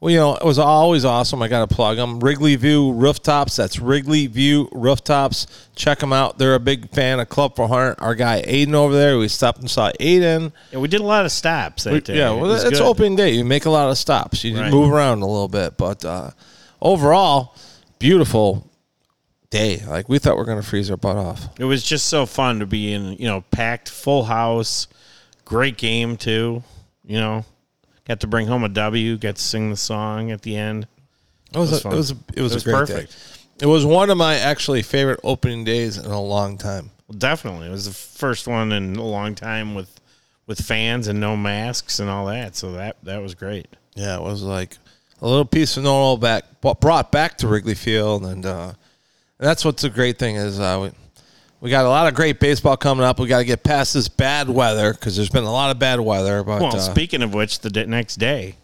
well, 0.00 0.10
you 0.10 0.16
know, 0.18 0.34
it 0.34 0.44
was 0.44 0.58
always 0.58 1.04
awesome. 1.04 1.40
I 1.42 1.48
got 1.48 1.68
to 1.68 1.72
plug 1.74 1.96
them. 1.98 2.18
Wrigley 2.20 2.56
View 2.56 2.92
Rooftops. 2.92 3.54
That's 3.56 3.78
Wrigley 3.78 4.26
View 4.26 4.68
Rooftops. 4.72 5.46
Check 5.76 5.98
them 6.00 6.12
out. 6.12 6.38
They're 6.38 6.54
a 6.54 6.60
big 6.60 6.90
fan 6.90 7.20
of 7.20 7.28
Club 7.28 7.54
400. 7.54 7.96
Our 8.00 8.14
guy 8.14 8.42
Aiden 8.42 8.74
over 8.74 8.92
there. 8.94 9.18
We 9.18 9.28
stopped 9.28 9.60
and 9.60 9.70
saw 9.70 9.92
Aiden. 10.00 10.52
yeah, 10.72 10.78
we 10.78 10.88
did 10.88 11.00
a 11.00 11.04
lot 11.04 11.24
of 11.24 11.30
stops 11.32 11.84
that 11.84 11.92
We- 11.92 12.00
day. 12.00 12.16
yeah, 12.18 12.30
well, 12.30 12.40
was 12.50 12.64
it's 12.64 12.78
good. 12.80 12.86
opening 12.86 13.14
day. 13.14 13.30
You 13.34 13.44
make 13.44 13.66
a 13.66 13.70
lot 13.70 13.88
of 13.90 13.98
stops. 13.98 14.42
You 14.42 14.58
Right. 14.58 14.70
move 14.72 14.90
around 14.92 15.22
a 15.22 15.26
little 15.26 15.48
bit, 15.48 15.76
but 15.76 16.04
uh, 16.04 16.30
overall, 16.82 17.54
beautiful 17.98 18.66
day. 19.50 19.82
Like 19.86 20.08
we 20.08 20.18
thought 20.18 20.34
we 20.36 20.42
are 20.42 20.46
going 20.46 20.60
to 20.60 20.66
freeze 20.66 20.90
our 20.90 20.96
butt 20.96 21.16
off. 21.16 21.48
It 21.58 21.64
was 21.64 21.82
just 21.84 22.06
so 22.06 22.26
fun 22.26 22.58
to 22.60 22.66
be 22.66 22.92
in, 22.92 23.12
you 23.12 23.26
know, 23.26 23.42
packed, 23.52 23.88
full 23.90 24.24
house, 24.24 24.88
great 25.44 25.76
game 25.76 26.16
too. 26.16 26.64
You 27.04 27.18
know, 27.18 27.44
got 28.10 28.18
to 28.18 28.26
bring 28.26 28.48
home 28.48 28.64
a 28.64 28.68
W, 28.68 29.16
got 29.16 29.36
to 29.36 29.42
sing 29.42 29.70
the 29.70 29.76
song 29.76 30.32
at 30.32 30.42
the 30.42 30.56
end. 30.56 30.88
It 31.54 31.58
was, 31.58 31.70
was 31.70 31.84
a, 31.84 31.88
it 31.88 31.94
was 31.94 32.10
a, 32.10 32.16
it 32.34 32.42
was 32.42 32.52
It 32.52 32.54
was 32.56 32.66
a 32.66 32.70
perfect. 32.70 33.12
day. 33.12 33.66
It 33.66 33.66
was 33.66 33.86
one 33.86 34.10
of 34.10 34.16
my 34.16 34.34
actually 34.34 34.82
favorite 34.82 35.20
opening 35.22 35.62
days 35.62 35.96
in 35.96 36.10
a 36.10 36.20
long 36.20 36.58
time. 36.58 36.90
Well, 37.06 37.18
definitely, 37.18 37.68
it 37.68 37.70
was 37.70 37.84
the 37.84 37.92
first 37.92 38.48
one 38.48 38.72
in 38.72 38.96
a 38.96 39.04
long 39.04 39.36
time 39.36 39.76
with 39.76 40.00
with 40.48 40.60
fans 40.60 41.06
and 41.06 41.20
no 41.20 41.36
masks 41.36 42.00
and 42.00 42.10
all 42.10 42.26
that. 42.26 42.56
So 42.56 42.72
that 42.72 42.96
that 43.04 43.22
was 43.22 43.36
great. 43.36 43.68
Yeah, 43.94 44.16
it 44.16 44.22
was 44.22 44.42
like 44.42 44.76
a 45.22 45.28
little 45.28 45.44
piece 45.44 45.76
of 45.76 45.84
normal 45.84 46.16
back 46.16 46.44
brought 46.60 47.12
back 47.12 47.38
to 47.38 47.46
Wrigley 47.46 47.76
Field, 47.76 48.24
and, 48.24 48.44
uh, 48.44 48.72
that's 49.38 49.64
what's 49.64 49.84
a 49.84 49.90
great 49.90 50.18
thing 50.18 50.34
is 50.34 50.58
uh, 50.58 50.90
we 51.60 51.70
got 51.70 51.84
a 51.84 51.88
lot 51.88 52.06
of 52.08 52.14
great 52.14 52.40
baseball 52.40 52.76
coming 52.76 53.04
up. 53.04 53.18
We 53.18 53.26
got 53.26 53.38
to 53.38 53.44
get 53.44 53.62
past 53.62 53.94
this 53.94 54.08
bad 54.08 54.48
weather 54.48 54.92
because 54.92 55.16
there's 55.16 55.28
been 55.30 55.44
a 55.44 55.52
lot 55.52 55.70
of 55.70 55.78
bad 55.78 56.00
weather. 56.00 56.42
But 56.42 56.60
Well, 56.62 56.76
uh, 56.76 56.80
speaking 56.80 57.22
of 57.22 57.34
which, 57.34 57.60
the 57.60 57.70
d- 57.70 57.86
next 57.86 58.16
day, 58.16 58.56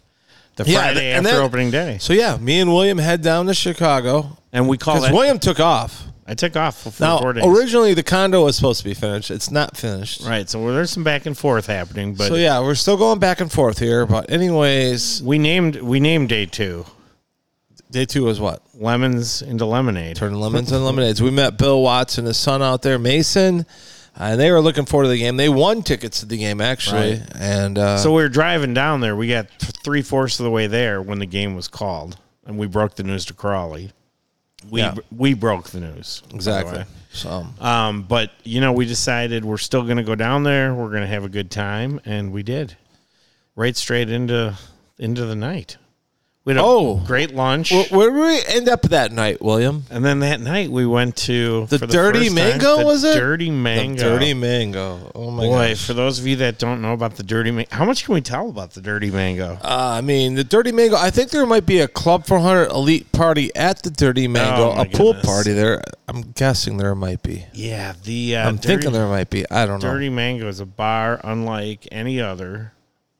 the 0.55 0.63
Yeah, 0.65 0.79
Friday 0.79 1.11
after 1.11 1.29
then- 1.29 1.41
opening 1.41 1.71
day, 1.71 1.97
so 1.99 2.13
yeah, 2.13 2.37
me 2.37 2.59
and 2.59 2.73
William 2.73 2.97
head 2.97 3.21
down 3.21 3.45
to 3.47 3.53
Chicago 3.53 4.37
and 4.51 4.67
we 4.67 4.77
call 4.77 4.95
because. 4.95 5.11
William 5.11 5.37
took 5.39 5.59
off. 5.59 6.03
I 6.29 6.33
took 6.33 6.57
off 6.57 6.81
for 6.91 6.91
Now, 7.01 7.19
four 7.19 7.31
days. 7.31 7.45
originally 7.45 7.93
the 7.93 8.03
condo 8.03 8.43
was 8.43 8.57
supposed 8.57 8.79
to 8.79 8.83
be 8.83 8.93
finished. 8.93 9.31
It's 9.31 9.49
not 9.49 9.77
finished. 9.77 10.21
right, 10.25 10.49
so 10.49 10.59
there's 10.73 10.89
some 10.91 11.03
back 11.05 11.25
and 11.25 11.37
forth 11.37 11.67
happening, 11.67 12.15
but 12.15 12.27
So 12.27 12.35
yeah, 12.35 12.59
we're 12.59 12.75
still 12.75 12.97
going 12.97 13.19
back 13.19 13.39
and 13.39 13.49
forth 13.49 13.79
here. 13.79 14.05
But 14.05 14.29
anyways, 14.29 15.21
we 15.23 15.37
named 15.37 15.77
we 15.77 15.99
named 16.01 16.27
day 16.29 16.45
two 16.45 16.85
day 17.91 18.05
two 18.05 18.23
was 18.25 18.39
what? 18.39 18.61
lemons 18.73 19.41
into 19.41 19.65
lemonade. 19.65 20.15
Turning 20.17 20.39
lemons 20.39 20.71
into 20.71 20.83
lemonades. 20.83 21.21
We 21.21 21.31
met 21.31 21.57
Bill 21.57 21.81
Watts 21.81 22.17
and 22.17 22.27
his 22.27 22.37
son 22.37 22.61
out 22.61 22.81
there, 22.81 22.99
Mason, 22.99 23.65
and 24.15 24.39
they 24.39 24.51
were 24.51 24.61
looking 24.61 24.85
forward 24.85 25.05
to 25.05 25.09
the 25.09 25.17
game. 25.17 25.37
They 25.37 25.49
won 25.49 25.81
tickets 25.83 26.19
to 26.21 26.25
the 26.25 26.37
game 26.37 26.61
actually, 26.61 27.13
Right. 27.19 27.23
and 27.39 27.77
uh, 27.77 27.97
So 27.97 28.13
we 28.13 28.21
were 28.21 28.29
driving 28.29 28.73
down 28.73 28.99
there. 29.01 29.15
We 29.15 29.27
got 29.27 29.47
three 29.59 30.01
fourths 30.01 30.39
of 30.39 30.43
the 30.43 30.51
way 30.51 30.67
there 30.67 31.01
when 31.01 31.19
the 31.19 31.25
game 31.25 31.55
was 31.55 31.67
called, 31.67 32.17
and 32.45 32.57
we 32.57 32.67
broke 32.67 32.95
the 32.95 33.03
news 33.03 33.25
to 33.25 33.33
Crawley. 33.33 33.91
We 34.69 34.81
Yeah. 34.81 34.95
we 35.15 35.33
broke 35.33 35.69
the 35.69 35.79
news 35.79 36.21
by 36.21 36.29
the 36.29 36.35
exactly. 36.35 36.83
So 37.13 37.47
Um, 37.59 38.03
but 38.03 38.31
you 38.43 38.59
know, 38.61 38.73
we 38.73 38.85
decided 38.85 39.45
we're 39.45 39.57
still 39.57 39.83
going 39.83 39.97
to 39.97 40.03
go 40.03 40.15
down 40.15 40.43
there. 40.43 40.73
We're 40.73 40.89
going 40.89 41.01
to 41.01 41.07
have 41.07 41.23
a 41.23 41.29
good 41.29 41.49
time, 41.49 41.99
and 42.05 42.31
we 42.31 42.43
did. 42.43 42.75
Right 43.55 43.75
straight 43.75 44.09
into 44.09 44.55
into 44.99 45.25
the 45.25 45.35
night. 45.35 45.77
We 46.47 46.53
had 46.53 46.61
a 46.61 46.65
Oh. 46.65 46.95
great 47.05 47.35
lunch, 47.35 47.73
where, 47.73 47.83
where 47.89 48.09
did 48.09 48.47
we 48.47 48.55
end 48.55 48.69
up 48.69 48.83
that 48.83 49.11
night, 49.11 49.41
William? 49.41 49.83
and 49.91 50.05
then 50.05 50.19
that 50.19 50.39
night 50.39 50.71
we 50.71 50.85
went 50.85 51.17
to 51.17 51.65
The 51.65 51.79
for 51.79 51.87
Dirty 51.87 52.19
first 52.19 52.27
time, 52.29 52.35
Mango, 52.35 52.77
the 52.77 52.85
was 52.85 53.03
it? 53.03 53.15
Dirty 53.15 53.51
Mango. 53.51 53.97
The 54.01 54.09
dirty 54.17 54.33
mango. 54.33 55.11
Oh 55.13 55.29
my 55.29 55.43
god. 55.43 55.49
Boy, 55.49 55.67
gosh. 55.71 55.85
for 55.85 55.93
those 55.93 56.19
of 56.19 56.25
you 56.25 56.37
that 56.37 56.57
don't 56.57 56.81
know 56.81 56.93
about 56.93 57.17
the 57.17 57.23
Dirty 57.23 57.51
Mango, 57.51 57.67
how 57.75 57.83
much 57.83 58.05
can 58.05 58.13
we 58.13 58.21
tell 58.21 58.47
about 58.49 58.71
the 58.71 58.79
Dirty 58.79 59.11
Mango? 59.11 59.55
Uh, 59.61 59.95
I 59.97 59.99
mean, 59.99 60.35
the 60.35 60.45
Dirty 60.45 60.71
Mango. 60.71 60.95
I 60.95 61.09
think 61.09 61.31
there 61.31 61.45
might 61.45 61.65
be 61.65 61.81
a 61.81 61.87
Club 61.89 62.25
400 62.25 62.71
Elite 62.71 63.11
party 63.11 63.53
at 63.53 63.83
the 63.83 63.89
Dirty 63.89 64.29
Mango, 64.29 64.71
Oh, 64.71 64.75
my 64.75 64.83
a 64.83 64.85
pool 64.85 65.07
goodness. 65.11 65.25
party 65.25 65.51
there. 65.51 65.81
I'm 66.07 66.31
guessing 66.31 66.77
there 66.77 66.95
might 66.95 67.23
be. 67.23 67.43
Yeah, 67.51 67.91
the 68.05 68.37
uh, 68.37 68.47
I'm 68.47 68.55
Dirty, 68.55 68.67
thinking 68.69 68.91
there 68.93 69.07
might 69.09 69.29
be. 69.29 69.43
I 69.51 69.65
don't 69.65 69.83
know. 69.83 69.91
Dirty 69.91 70.07
Mango 70.07 70.47
is 70.47 70.61
a 70.61 70.65
bar 70.65 71.19
unlike 71.25 71.89
any 71.91 72.21
other 72.21 72.71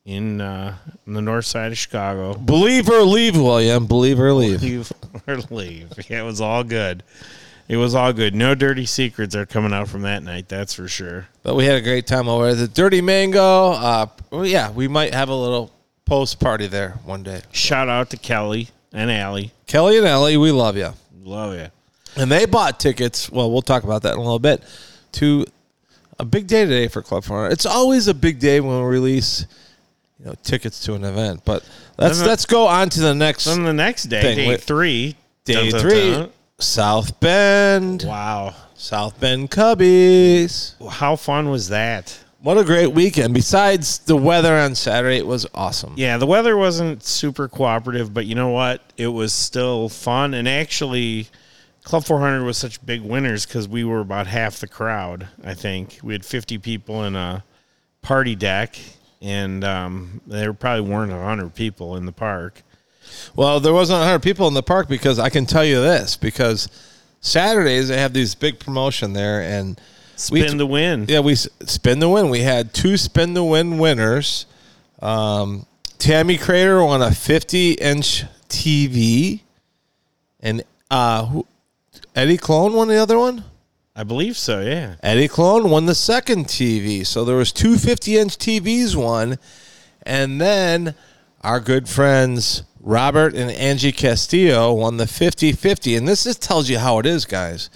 in 0.08 0.42
uh, 0.42 0.76
in 1.06 1.14
the 1.14 1.22
north 1.22 1.46
side 1.46 1.72
of 1.72 1.78
Chicago. 1.78 2.34
Believe 2.34 2.90
or 2.90 3.02
leave, 3.02 3.36
William. 3.36 3.86
Believe 3.86 4.20
or 4.20 4.34
leave. 4.34 4.64
Leave 4.64 4.92
or 5.28 5.38
leave. 5.52 5.92
Yeah, 6.10 6.22
it 6.22 6.26
was 6.26 6.42
all 6.42 6.64
good. 6.64 7.04
It 7.68 7.76
was 7.76 7.94
all 7.94 8.14
good. 8.14 8.34
No 8.34 8.56
dirty 8.56 8.86
secrets 8.86 9.36
are 9.36 9.46
coming 9.46 9.74
out 9.74 9.90
from 9.90 10.04
that 10.04 10.24
night. 10.24 10.48
That's 10.48 10.74
for 10.74 10.88
sure. 10.88 11.28
But 11.44 11.56
we 11.56 11.66
had 11.66 11.76
a 11.76 11.82
great 11.82 12.08
time 12.08 12.30
over 12.30 12.48
at 12.48 12.58
the 12.58 12.68
Dirty 12.70 13.02
Mango. 13.02 13.72
Uh, 13.72 14.08
well, 14.32 14.46
yeah, 14.46 14.72
we 14.72 14.88
might 14.88 15.14
have 15.14 15.28
a 15.28 15.36
little 15.36 15.70
post 16.06 16.40
party 16.40 16.68
there 16.68 16.92
one 17.04 17.24
day. 17.24 17.42
Shout 17.52 17.90
out 17.90 18.10
to 18.12 18.18
Kelly 18.18 18.70
and 18.94 19.12
Allie. 19.12 19.52
Kelly 19.66 19.98
and 19.98 20.08
Ellie, 20.08 20.38
we 20.38 20.52
love 20.54 20.78
you. 20.78 20.94
Love 21.26 21.56
you. 21.56 21.68
And 22.16 22.32
they 22.32 22.46
bought 22.46 22.80
tickets. 22.80 23.30
Well, 23.30 23.52
we'll 23.52 23.62
talk 23.62 23.84
about 23.84 24.04
that 24.04 24.14
in 24.14 24.20
a 24.20 24.24
little 24.24 24.40
bit. 24.40 24.64
To 25.14 25.46
a 26.18 26.24
big 26.24 26.48
day 26.48 26.64
today 26.64 26.88
for 26.88 27.02
Club 27.02 27.26
400. 27.26 27.52
It's 27.52 27.66
always 27.66 28.08
a 28.08 28.14
big 28.14 28.40
day 28.40 28.62
when 28.62 28.78
we 28.82 28.88
release, 28.88 29.46
you 30.20 30.26
know, 30.26 30.36
tickets 30.44 30.80
to 30.86 30.94
an 30.96 31.04
event. 31.04 31.42
But 31.46 31.64
let's 31.98 32.18
Then 32.18 32.24
the- 32.26 32.30
let's 32.30 32.46
go 32.46 32.68
on 32.68 32.90
to 32.90 33.00
the 33.00 33.14
next 33.16 33.46
Then 33.46 33.64
the 33.64 33.74
next 33.74 34.04
day, 34.04 34.22
Thing 34.22 34.38
day 34.38 34.48
with- 34.48 34.64
three. 34.64 35.16
day 35.46 35.54
dun, 35.54 35.70
dun, 35.70 35.80
three. 35.82 36.12
dun. 36.12 36.30
South 36.60 37.20
Bend, 37.20 38.04
Wow. 38.08 38.56
South 38.76 39.20
Bend 39.20 39.52
Cubbies. 39.52 40.74
How 40.90 41.16
fun 41.16 41.50
was 41.50 41.70
that? 41.70 42.18
what 42.42 42.58
a 42.58 42.64
great 42.64 42.94
weekend. 42.94 43.34
Besides 43.34 43.98
the 44.06 44.16
weather 44.16 44.56
on 44.58 44.74
Saturday, 44.74 45.18
it 45.18 45.28
was 45.28 45.46
awesome. 45.54 45.94
Yeah, 45.98 46.18
the 46.18 46.26
weather 46.28 46.56
wasn't 46.56 47.04
super 47.04 47.48
cooperative, 47.50 48.14
but 48.14 48.26
you 48.26 48.36
know 48.36 48.50
what? 48.50 48.82
It 48.96 49.08
was 49.08 49.34
still 49.34 49.90
fun. 49.90 50.34
And 50.34 50.48
actually, 50.48 51.28
Club 51.84 52.06
400 52.06 52.44
was 52.46 52.58
such 52.58 52.84
big 52.86 53.02
winners 53.02 53.46
because 53.46 53.68
we 53.68 53.84
were 53.84 54.00
about 54.00 54.28
half 54.28 54.60
the 54.60 54.68
crowd, 54.68 55.28
I 55.44 55.56
think. 55.56 56.00
We 56.04 56.14
had 56.14 56.24
50 56.26 56.58
people 56.58 57.04
in 57.04 57.16
a 57.16 57.44
party 58.02 58.36
deck, 58.36 58.78
and 59.22 59.64
um, 59.64 60.22
there 60.28 60.54
probably 60.54 60.90
weren't 60.90 61.12
100 61.12 61.56
people 61.56 61.96
in 61.96 62.06
the 62.06 62.12
park. 62.12 62.62
Well, 63.36 63.60
there 63.60 63.74
wasn't 63.74 64.00
100 64.00 64.20
people 64.20 64.48
in 64.48 64.54
the 64.54 64.64
park 64.64 64.88
because 64.88 65.18
I 65.20 65.30
can 65.30 65.46
tell 65.46 65.64
you 65.66 65.82
this 65.82 66.18
because 66.18 66.68
Saturdays 67.22 67.88
they 67.88 67.98
have 67.98 68.14
these 68.14 68.36
big 68.36 68.60
promotion 68.60 69.14
there 69.14 69.42
and 69.42 69.80
we- 70.32 70.42
Spin 70.42 70.58
the 70.58 70.66
win. 70.66 71.06
Yeah, 71.08 71.20
we 71.20 71.36
spin 71.36 72.00
the 72.00 72.10
win. 72.10 72.30
We 72.30 72.42
had 72.42 72.74
two 72.74 72.98
spin 72.98 73.34
the 73.34 73.44
win 73.44 73.78
winners. 73.78 74.46
Um, 75.00 75.66
Tammy 76.00 76.38
Crater 76.38 76.84
won 76.84 77.02
a 77.02 77.12
50 77.12 77.74
inch 77.74 78.24
TV, 78.50 79.42
and 80.40 80.64
uh, 80.90 81.26
who, 81.26 81.46
Eddie 82.16 82.38
Clone 82.38 82.74
won 82.74 82.88
the 82.88 82.98
other 82.98 83.20
one. 83.20 83.44
I 83.98 84.04
believe 84.04 84.38
so, 84.38 84.62
yeah. 84.62 84.96
Eddie 85.02 85.28
Clone 85.28 85.72
won 85.72 85.88
the 85.88 85.96
second 85.96 86.46
TV. 86.46 87.04
So 87.04 87.26
there 87.26 87.36
was 87.36 87.52
two 87.52 87.78
50 87.78 88.16
inch 88.18 88.38
TVs 88.38 88.96
won, 88.96 89.40
and 90.04 90.40
then 90.40 90.94
our 91.42 91.60
good 91.60 91.90
friends 91.90 92.62
Robert 92.80 93.34
and 93.34 93.50
Angie 93.52 93.92
Castillo 93.92 94.72
won 94.72 94.98
the 94.98 95.06
50-50. 95.06 95.98
And 95.98 96.08
this 96.08 96.24
just 96.26 96.44
tells 96.44 96.70
you 96.70 96.78
how 96.78 97.00
it 97.00 97.08
is, 97.08 97.26
guys. 97.26 97.72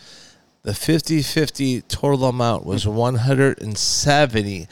The 0.64 0.72
50-50 0.72 1.88
total 1.88 2.26
amount 2.30 2.66
was 2.66 2.86
$176. 2.86 4.68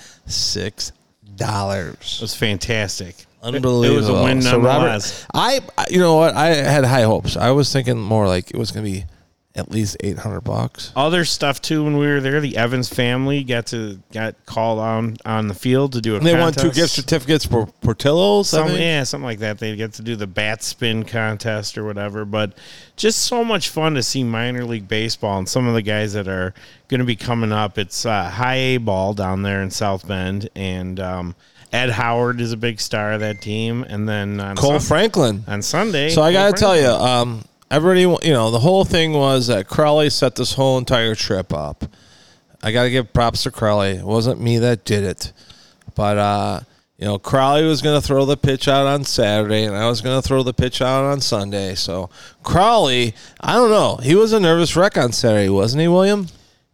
It 1.42 2.22
was 2.22 2.36
fantastic. 2.36 3.26
Unbelievable. 3.42 3.84
It 3.84 3.96
was 3.96 4.08
a 4.08 4.24
win 4.24 4.42
So 4.42 4.60
Robert. 4.60 5.26
I, 5.34 5.62
you 5.90 6.00
know 6.00 6.16
what? 6.16 6.36
I 6.36 6.50
had 6.50 6.86
high 6.86 7.04
hopes. 7.04 7.36
I 7.36 7.52
was 7.52 7.74
thinking 7.74 7.98
more 7.98 8.28
like 8.28 8.52
it 8.52 8.58
was 8.58 8.72
going 8.72 8.86
to 8.86 8.92
be 8.92 9.06
at 9.56 9.72
least 9.72 9.98
800 10.02 10.42
bucks. 10.42 10.92
Other 10.96 11.26
stuff 11.26 11.62
too. 11.62 11.84
When 11.84 11.98
we 11.98 12.06
were 12.06 12.22
there, 12.22 12.40
the 12.40 12.56
Evans 12.56 12.88
family 12.88 13.44
got 13.44 13.66
to 13.68 14.00
got 14.12 14.36
called 14.46 14.80
on 14.80 15.18
on 15.26 15.48
the 15.48 15.54
field 15.56 15.94
to 15.94 16.02
do 16.02 16.14
a. 16.14 16.18
And 16.18 16.26
they 16.26 16.38
won 16.38 16.54
two 16.54 16.72
gift 16.72 16.92
certificates 16.92 17.46
for 17.46 17.66
Portillo's. 17.82 18.50
Some, 18.50 18.72
yeah, 18.76 19.04
something 19.04 19.26
like 19.26 19.40
that. 19.40 19.58
They 19.58 19.76
get 19.76 19.94
to 19.94 20.02
do 20.04 20.16
the 20.16 20.28
bat 20.28 20.62
spin 20.64 21.04
contest 21.04 21.78
or 21.78 21.84
whatever. 21.84 22.26
But 22.26 22.58
just 22.96 23.26
so 23.26 23.44
much 23.44 23.70
fun 23.70 23.96
to 23.96 24.04
see 24.04 24.24
minor 24.24 24.64
league 24.66 24.88
baseball 24.88 25.40
and 25.40 25.50
some 25.50 25.68
of 25.68 25.74
the 25.74 25.82
guys 25.82 26.14
that 26.14 26.28
are 26.28 26.54
going 26.88 27.00
to 27.00 27.06
be 27.06 27.16
coming 27.16 27.52
up. 27.52 27.78
It's 27.78 28.06
uh, 28.06 28.30
high 28.30 28.56
A 28.56 28.78
ball 28.78 29.14
down 29.14 29.42
there 29.42 29.62
in 29.64 29.72
South 29.72 30.08
Bend, 30.08 30.48
and 30.56 31.00
um, 31.00 31.36
Ed 31.72 31.90
Howard 31.90 32.40
is 32.40 32.52
a 32.52 32.58
big 32.58 32.80
star 32.80 33.14
of 33.14 33.20
that 33.22 33.42
team. 33.42 33.84
And 33.84 34.08
then 34.08 34.40
on, 34.40 34.56
Kohl 34.56 34.80
Sun- 34.80 34.88
Franklin. 34.88 35.44
on 35.48 35.62
Sunday, 35.64 36.10
So 36.10 36.22
I 36.22 36.34
got 36.34 36.56
to 36.56 36.60
tell 36.60 36.80
you, 36.80 36.88
um, 36.88 37.44
everybody, 37.72 38.02
you 38.02 38.34
know, 38.34 38.52
the 38.52 38.60
whole 38.60 38.86
thing 38.86 39.14
was 39.14 39.48
that 39.48 39.68
Crowley 39.68 40.10
set 40.10 40.36
this 40.36 40.54
whole 40.54 40.78
entire 40.78 41.16
trip 41.16 41.54
up. 41.54 41.86
I 42.62 42.72
got 42.72 42.84
to 42.84 42.90
give 42.90 43.14
props 43.14 43.44
to 43.44 43.52
Crowley. 43.52 43.92
It 43.92 44.06
wasn't 44.06 44.42
me 44.42 44.58
that 44.60 44.84
did 44.84 45.04
it, 45.04 45.32
but 45.96 46.18
uh, 46.18 46.60
you 46.98 47.06
know, 47.06 47.18
Crowley 47.18 47.64
was 47.64 47.82
going 47.82 48.00
to 48.00 48.06
throw 48.06 48.26
the 48.26 48.36
pitch 48.36 48.68
out 48.68 48.86
on 48.86 49.06
Saturday, 49.06 49.64
and 49.64 49.76
I 49.76 49.88
was 49.88 50.02
going 50.02 50.22
to 50.22 50.28
throw 50.28 50.44
the 50.44 50.54
pitch 50.54 50.82
out 50.82 51.06
on 51.06 51.22
Sunday. 51.22 51.76
So 51.76 52.10
Crowley, 52.44 53.16
I 53.40 53.54
don't 53.54 53.70
know, 53.70 53.96
he 53.98 54.16
was 54.16 54.34
a 54.34 54.40
nervous 54.40 54.76
wreck 54.76 54.98
on 54.98 55.14
Saturday, 55.14 55.50
wasn't 55.50 55.82
he, 55.82 55.88
William? 55.88 56.28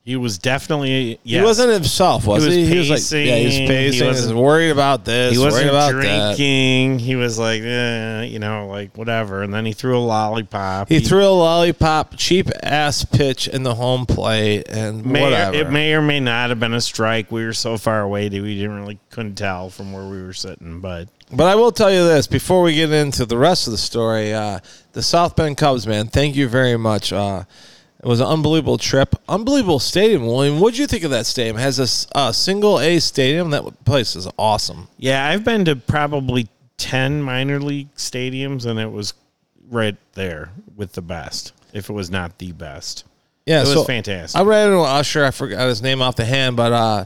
He 0.05 0.15
was 0.15 0.38
definitely 0.38 1.19
yes. 1.24 1.41
He 1.41 1.43
wasn't 1.43 1.74
himself, 1.74 2.27
was 2.27 2.45
was 2.45 2.53
he? 2.53 2.67
He 2.67 2.77
was 2.77 2.91
like, 2.91 3.25
yeah, 3.25 3.38
he 3.38 3.45
was 3.45 3.55
pacing. 3.55 3.91
He. 3.91 3.97
He 3.97 4.07
was 4.07 4.31
worried 4.31 4.69
about 4.69 5.03
this. 5.03 5.33
He 5.33 5.39
wasn't 5.39 5.67
about 5.67 5.93
that. 5.93 6.35
drinking. 6.35 7.00
He 7.00 7.15
was 7.15 7.39
like, 7.39 7.63
eh, 7.63 8.21
you 8.25 8.38
know, 8.38 8.67
like 8.67 8.95
whatever. 8.95 9.41
And 9.41 9.51
then 9.51 9.65
he 9.65 9.74
threw 9.74 9.97
a 9.97 10.00
lollipop. 10.00 10.89
He 10.89 11.00
threw 11.00 11.25
a 11.25 11.33
lollipop, 11.33 12.17
cheap 12.17 12.51
ass 12.62 13.03
pitch 13.03 13.47
in 13.47 13.63
the 13.63 13.74
home 13.74 14.05
plate, 14.05 14.65
and 14.69 15.03
May 15.03 15.24
whatever. 15.24 15.57
it 15.57 15.71
may 15.71 15.95
or 15.95 16.03
may 16.03 16.19
not 16.19 16.50
have 16.50 16.59
been 16.59 16.75
a 16.75 16.81
strike. 16.81 17.31
We 17.31 17.43
were 17.43 17.53
so 17.53 17.75
far 17.79 18.01
away 18.01 18.29
that 18.29 18.39
we 18.39 18.55
didn't 18.57 18.79
really 18.79 19.00
couldn't 19.09 19.35
tell 19.35 19.71
from 19.71 19.91
where 19.91 20.05
we 20.05 20.21
were 20.21 20.33
sitting. 20.33 20.81
But 20.81 21.09
But 21.31 21.47
I 21.47 21.55
will 21.55 21.71
tell 21.71 21.91
you 21.91 22.07
this 22.07 22.27
before 22.27 22.62
we 22.62 22.75
get 22.75 22.91
into 22.91 23.25
the 23.25 23.39
rest 23.39 23.65
of 23.65 23.71
the 23.71 23.79
story. 23.79 24.35
Uh, 24.35 24.59
the 24.93 25.01
South 25.01 25.36
Bend 25.36 25.58
Cubs, 25.58 25.88
man, 25.88 26.10
thank 26.10 26.36
you 26.36 26.47
very 26.47 26.77
much. 26.77 27.12
Uh, 27.12 27.45
it 28.01 28.08
was 28.08 28.19
an 28.19 28.27
unbelievable 28.27 28.77
trip, 28.77 29.15
unbelievable 29.27 29.79
stadium. 29.79 30.27
William, 30.27 30.60
what 30.60 30.75
do 30.75 30.81
you 30.81 30.88
think 30.88 31.03
of 31.03 31.12
that 31.12 31.25
stadium? 31.25 31.58
It 31.58 31.62
has 31.62 32.08
a 32.13 32.19
a 32.19 32.34
single 32.34 32.79
A 32.79 32.99
stadium. 32.99 33.49
That 33.51 33.84
place 33.86 34.15
is 34.15 34.27
awesome. 34.38 34.88
yeah, 34.97 35.27
I've 35.27 35.43
been 35.43 35.65
to 35.65 35.75
probably 35.75 36.47
ten 36.77 37.21
minor 37.21 37.60
league 37.60 37.93
stadiums, 37.95 38.65
and 38.65 38.79
it 38.79 38.91
was 38.91 39.13
right 39.69 39.95
there 40.13 40.51
with 40.75 40.93
the 40.93 41.01
best. 41.01 41.53
If 41.73 41.89
it 41.89 41.93
was 41.93 42.10
not 42.12 42.38
the 42.38 42.51
best, 42.51 43.05
Yeah, 43.45 43.58
it 43.60 43.62
was 43.62 43.73
so 43.73 43.84
fantastic. 43.84 44.39
I 44.39 44.43
ran 44.43 44.67
into 44.67 44.79
Usher. 44.79 45.25
I 45.25 45.31
forgot 45.31 45.67
his 45.67 45.81
name 45.81 46.01
off 46.01 46.15
the 46.15 46.25
hand, 46.25 46.55
but 46.55 46.71
uh, 46.71 47.05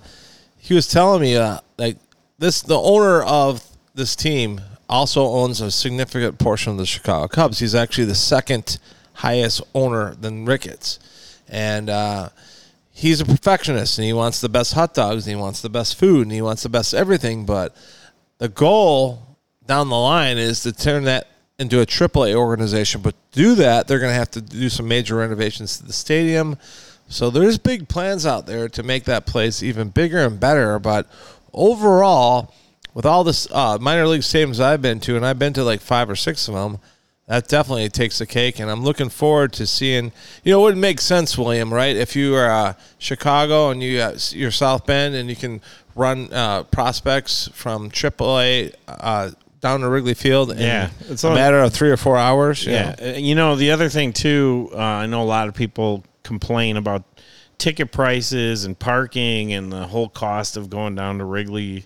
he 0.58 0.74
was 0.74 0.88
telling 0.88 1.22
me 1.22 1.36
uh, 1.38 1.60
like 1.78 1.98
this: 2.40 2.62
the 2.62 2.78
owner 2.80 3.22
of 3.24 3.64
this 3.96 4.16
team 4.16 4.60
also 4.90 5.24
owns 5.26 5.62
a 5.62 5.70
significant 5.72 6.40
portion 6.40 6.72
of 6.74 6.78
the 6.78 6.86
Chicago 6.86 7.28
Cubs. 7.28 7.60
He's 7.60 7.76
actually 7.76 8.06
the 8.06 8.16
second 8.16 8.80
highest 9.20 9.62
owner 9.74 10.16
than 10.16 10.46
Ricketts, 10.46 11.00
and 11.48 11.90
uh, 11.90 12.30
he's 12.92 13.22
a 13.22 13.26
perfectionist, 13.26 13.98
and 13.98 14.06
he 14.06 14.14
wants 14.14 14.42
the 14.42 14.50
best 14.50 14.74
hot 14.74 14.94
dogs, 14.94 15.26
and 15.26 15.36
he 15.36 15.42
wants 15.42 15.62
the 15.62 15.70
best 15.70 15.98
food, 15.98 16.24
and 16.24 16.32
he 16.32 16.42
wants 16.42 16.64
the 16.64 16.70
best 16.70 16.94
everything. 16.94 17.46
But 17.46 17.76
the 18.38 18.50
goal 18.50 19.38
down 19.66 19.90
the 19.90 19.98
line 19.98 20.38
is 20.38 20.64
to 20.64 20.72
turn 20.72 21.04
that 21.04 21.28
into 21.60 21.82
a 21.82 21.86
AAA 21.86 22.34
organization. 22.34 23.02
But 23.02 23.16
to 23.32 23.40
do 23.40 23.56
that, 23.56 23.88
they're 23.88 24.00
going 24.00 24.12
to 24.12 24.18
have 24.18 24.32
to 24.32 24.42
do 24.42 24.70
some 24.70 24.88
major 24.88 25.16
renovations 25.16 25.78
to 25.78 25.86
the 25.86 25.94
stadium. 25.94 26.58
So 27.10 27.30
there's 27.30 27.58
big 27.58 27.90
plans 27.90 28.26
out 28.26 28.46
there 28.46 28.70
to 28.70 28.84
make 28.84 29.04
that 29.06 29.26
place 29.26 29.62
even 29.62 29.90
bigger 29.90 30.20
and 30.20 30.40
better. 30.40 30.80
But 30.80 31.08
overall, 31.54 32.54
with 32.94 33.06
all 33.06 33.24
this 33.24 33.48
uh, 33.52 33.78
minor 33.80 34.08
league 34.08 34.22
stadiums 34.22 34.60
I've 34.60 34.82
been 34.82 35.00
to, 35.02 35.16
and 35.16 35.26
I've 35.26 35.40
been 35.40 35.54
to 35.54 35.64
like 35.64 35.82
five 35.82 36.10
or 36.10 36.16
six 36.16 36.48
of 36.48 36.54
them, 36.54 36.80
that 37.30 37.48
definitely 37.48 37.88
takes 37.90 38.18
the 38.18 38.26
cake. 38.26 38.60
And 38.60 38.70
I'm 38.70 38.84
looking 38.84 39.08
forward 39.10 39.54
to 39.54 39.66
seeing. 39.66 40.12
You 40.44 40.52
know, 40.54 40.60
it 40.62 40.64
would 40.64 40.78
make 40.78 41.00
sense, 41.00 41.38
William, 41.38 41.74
right? 41.74 41.96
If 41.96 42.16
you 42.16 42.36
are 42.36 42.50
uh, 42.52 42.74
Chicago 42.98 43.70
and 43.70 43.82
you 43.82 44.00
uh, 44.02 44.18
you're 44.32 44.52
South 44.52 44.86
Bend 44.86 45.16
and 45.16 45.30
you 45.30 45.36
can 45.38 45.62
run 45.96 46.34
uh, 46.34 46.64
prospects 46.64 47.48
from 47.54 47.90
AAA 47.92 48.74
uh, 48.88 49.32
down 49.62 49.82
to 49.82 49.90
Wrigley 49.90 50.14
Field 50.14 50.52
in 50.52 50.58
Yeah, 50.60 50.90
it's 51.10 51.24
a 51.24 51.28
only- 51.28 51.40
matter 51.40 51.60
of 51.60 51.72
three 51.74 51.90
or 51.92 51.98
four 51.98 52.18
hours. 52.18 52.66
you 52.66 52.72
Yeah, 52.74 52.96
know. 53.00 53.14
You 53.14 53.36
know 53.36 53.56
the 53.56 53.72
other 53.72 53.90
thing 53.90 54.12
too. 54.14 54.70
Uh, 54.74 54.78
I 54.78 55.06
know 55.06 55.22
a 55.22 55.26
lot 55.26 55.48
of 55.48 55.54
people 55.54 56.04
complain 56.24 56.78
about 56.78 57.04
ticket 57.58 57.92
prices 57.92 58.64
and 58.64 58.80
parking 58.80 59.52
and 59.54 59.72
the 59.72 59.86
whole 59.88 60.08
cost 60.10 60.56
of 60.58 60.70
going 60.70 60.96
down 60.96 61.18
to 61.18 61.26
Wrigley 61.26 61.86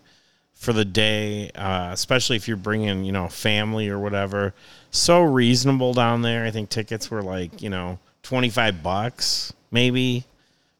for 0.63 0.71
the 0.71 0.85
day, 0.85 1.51
uh, 1.55 1.89
especially 1.91 2.37
if 2.37 2.47
you're 2.47 2.55
bringing 2.55 3.03
you 3.03 3.11
know 3.11 3.27
family 3.27 3.89
or 3.89 3.99
whatever. 3.99 4.53
So 4.91 5.21
reasonable 5.21 5.93
down 5.93 6.21
there. 6.21 6.45
I 6.45 6.51
think 6.51 6.69
tickets 6.69 7.11
were 7.11 7.21
like 7.21 7.61
you 7.61 7.69
know 7.69 7.99
twenty 8.23 8.49
five 8.49 8.81
bucks 8.81 9.53
maybe 9.71 10.23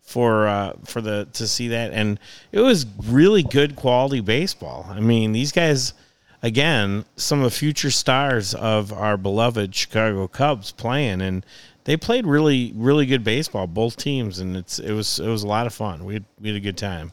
for 0.02 0.48
uh, 0.48 0.74
for 0.86 1.02
the 1.02 1.28
to 1.34 1.48
see 1.48 1.67
that, 1.69 1.91
and 1.91 2.17
it 2.54 2.62
was 2.62 2.86
really 3.06 3.43
good 3.43 3.76
quality 3.76 4.22
baseball. 4.22 4.86
I 4.89 5.02
mean, 5.02 5.34
these 5.34 5.52
guys, 5.52 5.93
again, 6.41 7.04
some 7.17 7.39
of 7.39 7.43
the 7.43 7.58
future 7.58 7.91
stars 7.91 8.54
of 8.54 8.93
our 8.93 9.17
beloved 9.17 9.76
Chicago 9.76 10.28
Cubs 10.30 10.72
playing, 10.72 11.19
and 11.19 11.46
they 11.84 11.98
played 11.98 12.26
really 12.26 12.72
really 12.76 13.06
good 13.06 13.26
baseball, 13.26 13.67
both 13.67 13.98
teams, 13.98 14.39
and 14.39 14.56
it's 14.56 14.80
it 14.80 14.93
was 14.93 15.19
it 15.19 15.28
was 15.28 15.43
a 15.43 15.48
lot 15.48 15.67
of 15.67 15.74
fun. 15.74 16.06
We 16.06 16.13
had, 16.13 16.26
we 16.39 16.50
had 16.50 16.58
a 16.58 16.62
good 16.62 16.78
time. 16.78 17.12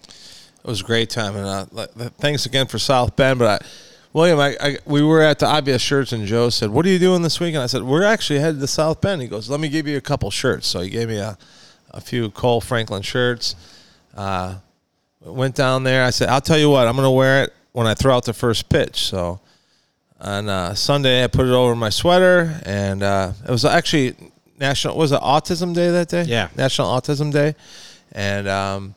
It 0.62 0.66
was 0.66 0.82
a 0.82 0.84
great 0.84 1.08
time, 1.08 1.36
and 1.36 1.46
uh, 1.46 1.66
th- 1.74 1.94
th- 1.96 2.12
thanks 2.18 2.44
again 2.46 2.66
for 2.66 2.78
South 2.78 3.16
Bend. 3.16 3.38
But 3.38 3.62
I, 3.62 3.66
William, 4.12 4.38
I, 4.38 4.56
I 4.60 4.78
we 4.84 5.02
were 5.02 5.22
at 5.22 5.38
the 5.38 5.46
obvious 5.46 5.80
shirts, 5.80 6.12
and 6.12 6.26
Joe 6.26 6.50
said, 6.50 6.70
"What 6.70 6.84
are 6.84 6.90
you 6.90 6.98
doing 6.98 7.22
this 7.22 7.40
week?" 7.40 7.54
And 7.54 7.62
I 7.62 7.66
said, 7.66 7.82
"We're 7.82 8.04
actually 8.04 8.40
headed 8.40 8.60
to 8.60 8.66
South 8.66 9.00
Bend." 9.00 9.22
He 9.22 9.28
goes, 9.28 9.48
"Let 9.48 9.60
me 9.60 9.68
give 9.70 9.86
you 9.86 9.96
a 9.96 10.02
couple 10.02 10.30
shirts." 10.30 10.66
So 10.66 10.80
he 10.80 10.90
gave 10.90 11.08
me 11.08 11.16
a, 11.16 11.38
a 11.92 12.00
few 12.00 12.30
Kohl 12.30 12.60
Franklin 12.60 13.02
shirts. 13.02 13.56
Uh, 14.14 14.56
went 15.22 15.54
down 15.54 15.82
there. 15.84 16.04
I 16.04 16.10
said, 16.10 16.28
"I'll 16.28 16.40
tell 16.42 16.58
you 16.58 16.68
what, 16.68 16.86
I'm 16.86 16.94
going 16.94 17.06
to 17.06 17.10
wear 17.10 17.44
it 17.44 17.54
when 17.72 17.86
I 17.86 17.94
throw 17.94 18.14
out 18.14 18.26
the 18.26 18.34
first 18.34 18.68
pitch." 18.68 19.06
So 19.06 19.40
on 20.20 20.48
uh, 20.50 20.74
Sunday, 20.74 21.24
I 21.24 21.26
put 21.28 21.46
it 21.46 21.52
over 21.52 21.74
my 21.74 21.88
sweater, 21.88 22.60
and 22.66 23.02
uh, 23.02 23.32
it 23.48 23.50
was 23.50 23.64
actually 23.64 24.14
national. 24.58 24.98
Was 24.98 25.12
it 25.12 25.20
Autism 25.22 25.74
Day 25.74 25.90
that 25.90 26.08
day? 26.08 26.24
Yeah. 26.24 26.48
National 26.54 26.88
Autism 26.88 27.32
Day, 27.32 27.54
and 28.12 28.46
um, 28.46 28.94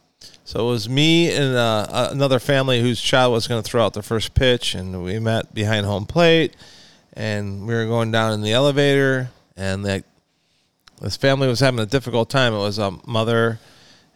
so 0.54 0.68
it 0.68 0.70
was 0.70 0.88
me 0.88 1.32
and 1.32 1.56
uh, 1.56 2.10
another 2.12 2.38
family 2.38 2.80
whose 2.80 3.02
child 3.02 3.34
was 3.34 3.48
going 3.48 3.64
to 3.64 3.68
throw 3.68 3.84
out 3.84 3.94
the 3.94 4.04
first 4.04 4.36
pitch, 4.36 4.76
and 4.76 5.04
we 5.04 5.18
met 5.18 5.52
behind 5.52 5.84
home 5.84 6.06
plate, 6.06 6.56
and 7.14 7.66
we 7.66 7.74
were 7.74 7.88
going 7.88 8.12
down 8.12 8.34
in 8.34 8.44
the 8.44 8.54
elevator, 8.54 9.32
and 9.58 9.84
that 9.84 10.04
this 11.02 11.18
family 11.18 11.48
was 11.48 11.60
having 11.60 11.80
a 11.80 11.88
difficult 11.88 12.30
time. 12.30 12.54
It 12.54 12.60
was 12.60 12.78
a 12.78 12.92
mother 13.08 13.58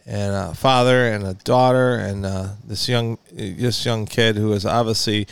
and 0.06 0.36
a 0.36 0.54
father 0.54 1.08
and 1.08 1.26
a 1.26 1.34
daughter 1.34 1.96
and 1.96 2.24
uh, 2.24 2.50
this 2.64 2.88
young 2.88 3.18
this 3.34 3.84
young 3.84 4.06
kid 4.06 4.36
who 4.36 4.54
is 4.54 4.64
obviously 4.64 5.26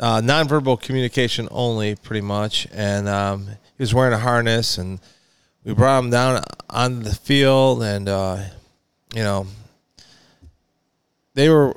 uh, 0.00 0.22
nonverbal 0.22 0.80
communication 0.80 1.48
only, 1.50 1.96
pretty 1.96 2.22
much. 2.22 2.66
And 2.72 3.10
um, 3.10 3.46
he 3.46 3.82
was 3.82 3.92
wearing 3.92 4.14
a 4.14 4.18
harness, 4.18 4.78
and 4.78 5.00
we 5.64 5.74
brought 5.74 5.98
him 5.98 6.08
down 6.08 6.42
on 6.70 7.02
the 7.02 7.14
field, 7.14 7.82
and 7.82 8.08
uh, 8.08 8.38
you 9.14 9.22
know, 9.22 9.46
they 11.34 11.48
were, 11.48 11.76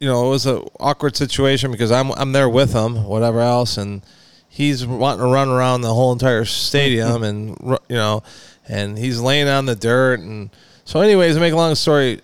you 0.00 0.08
know, 0.08 0.26
it 0.26 0.30
was 0.30 0.46
a 0.46 0.62
awkward 0.78 1.16
situation 1.16 1.70
because 1.70 1.90
I'm 1.90 2.12
I'm 2.12 2.32
there 2.32 2.48
with 2.48 2.72
him, 2.72 3.04
whatever 3.04 3.40
else, 3.40 3.76
and 3.76 4.02
he's 4.48 4.86
wanting 4.86 5.20
to 5.20 5.32
run 5.32 5.48
around 5.48 5.82
the 5.82 5.94
whole 5.94 6.12
entire 6.12 6.44
stadium, 6.44 7.22
and 7.24 7.56
you 7.60 7.96
know, 7.96 8.22
and 8.68 8.98
he's 8.98 9.20
laying 9.20 9.48
on 9.48 9.66
the 9.66 9.76
dirt, 9.76 10.20
and 10.20 10.50
so, 10.84 11.00
anyways, 11.00 11.34
to 11.34 11.40
make 11.40 11.52
a 11.52 11.56
long 11.56 11.74
story 11.74 12.20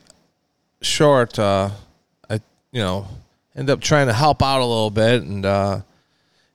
short, 0.80 1.38
uh, 1.38 1.70
I 2.30 2.34
you 2.72 2.80
know 2.80 3.08
end 3.56 3.70
up 3.70 3.80
trying 3.80 4.06
to 4.08 4.12
help 4.12 4.42
out 4.42 4.60
a 4.60 4.64
little 4.64 4.90
bit, 4.90 5.22
and 5.22 5.44
uh, 5.44 5.80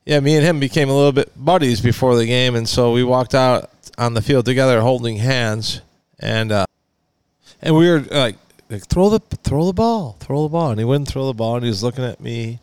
yeah, 0.05 0.19
me 0.19 0.35
and 0.35 0.45
him 0.45 0.59
became 0.59 0.89
a 0.89 0.95
little 0.95 1.11
bit 1.11 1.31
buddies 1.35 1.81
before 1.81 2.15
the 2.15 2.25
game, 2.25 2.55
and 2.55 2.67
so 2.67 2.91
we 2.91 3.03
walked 3.03 3.35
out 3.35 3.69
on 3.97 4.15
the 4.15 4.21
field 4.21 4.45
together, 4.45 4.81
holding 4.81 5.17
hands, 5.17 5.81
and 6.19 6.51
uh, 6.51 6.65
and 7.61 7.75
we 7.75 7.89
were 7.89 7.99
like, 7.99 8.37
like, 8.69 8.85
throw 8.87 9.09
the 9.09 9.19
throw 9.19 9.65
the 9.65 9.73
ball, 9.73 10.15
throw 10.19 10.43
the 10.43 10.49
ball, 10.49 10.71
and 10.71 10.79
he 10.79 10.85
wouldn't 10.85 11.07
throw 11.09 11.27
the 11.27 11.33
ball, 11.33 11.55
and 11.55 11.63
he 11.63 11.69
was 11.69 11.83
looking 11.83 12.03
at 12.03 12.19
me, 12.19 12.59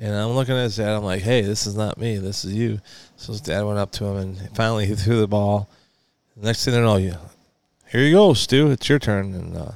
and 0.00 0.14
I'm 0.14 0.30
looking 0.30 0.54
at 0.54 0.64
his 0.64 0.76
dad. 0.76 0.90
I'm 0.94 1.04
like, 1.04 1.22
hey, 1.22 1.40
this 1.42 1.66
is 1.66 1.76
not 1.76 1.98
me, 1.98 2.18
this 2.18 2.44
is 2.44 2.54
you. 2.54 2.80
So 3.16 3.32
his 3.32 3.40
dad 3.40 3.62
went 3.64 3.78
up 3.78 3.90
to 3.92 4.04
him, 4.04 4.16
and 4.16 4.56
finally 4.56 4.86
he 4.86 4.94
threw 4.94 5.20
the 5.20 5.28
ball. 5.28 5.68
Next 6.36 6.64
thing 6.64 6.74
I 6.74 6.80
know, 6.80 6.96
you 6.96 7.14
here 7.90 8.02
you 8.02 8.12
go, 8.14 8.34
Stu. 8.34 8.70
It's 8.70 8.88
your 8.88 8.98
turn, 8.98 9.34
and 9.34 9.56
uh, 9.56 9.72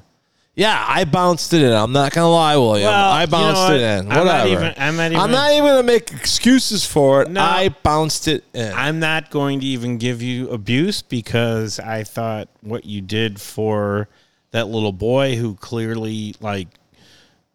yeah, 0.55 0.85
I 0.89 1.05
bounced 1.05 1.53
it 1.53 1.63
in. 1.63 1.73
I'm 1.73 1.93
not 1.93 2.13
gonna 2.13 2.31
lie, 2.31 2.57
William. 2.57 2.87
Well, 2.89 3.11
I 3.11 3.23
you 3.23 3.27
know 3.27 3.31
bounced 3.33 3.73
it 3.73 3.81
in. 3.81 4.13
I'm 4.13 4.19
Whatever. 4.19 4.27
not 4.27 4.47
even- 4.47 4.75
I'm 4.77 4.97
not 4.97 5.51
even- 5.51 5.65
even 5.65 5.65
gonna 5.77 5.83
make 5.83 6.13
excuses 6.13 6.87
for 6.87 7.23
it. 7.23 7.31
No. 7.31 7.41
I 7.43 7.71
bounced 7.71 8.29
it 8.29 8.45
in. 8.55 8.73
I'm 8.73 9.01
not 9.01 9.31
going 9.31 9.61
to 9.61 9.67
even 9.67 9.99
give 9.99 10.23
you 10.23 10.49
abuse 10.51 11.03
because 11.03 11.81
I 11.81 12.05
thought 12.05 12.49
what 12.61 12.85
you 12.85 13.01
did 13.01 13.41
for 13.41 14.09
that 14.55 14.69
little 14.69 14.93
boy 14.93 15.35
who 15.35 15.57
clearly 15.57 16.33
like 16.41 16.69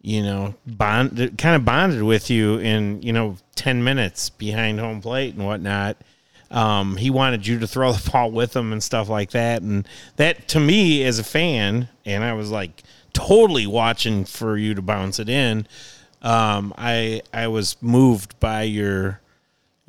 you 0.02 0.22
know 0.22 0.54
bond 0.66 1.16
kind 1.38 1.56
of 1.56 1.64
bonded 1.64 2.02
with 2.02 2.28
you 2.28 2.58
in 2.58 3.00
you 3.00 3.10
know 3.10 3.38
10 3.54 3.82
minutes 3.82 4.28
behind 4.28 4.78
home 4.78 5.00
plate 5.00 5.34
and 5.34 5.44
whatnot. 5.44 5.96
Um, 6.50 6.96
he 6.96 7.08
wanted 7.08 7.46
you 7.46 7.58
to 7.60 7.66
throw 7.66 7.92
the 7.94 8.10
ball 8.10 8.30
with 8.30 8.54
him 8.54 8.72
and 8.72 8.82
stuff 8.82 9.08
like 9.08 9.30
that. 9.30 9.62
And 9.62 9.88
that 10.16 10.46
to 10.48 10.60
me 10.60 11.02
as 11.04 11.18
a 11.18 11.24
fan 11.24 11.88
and 12.04 12.22
i 12.22 12.34
was 12.34 12.50
like 12.50 12.82
totally 13.14 13.66
watching 13.66 14.26
for 14.26 14.58
you 14.58 14.74
to 14.74 14.82
bounce 14.82 15.18
it 15.18 15.28
in 15.30 15.66
um, 16.20 16.74
i 16.76 17.22
i 17.32 17.46
was 17.46 17.76
moved 17.80 18.38
by 18.40 18.62
your 18.62 19.20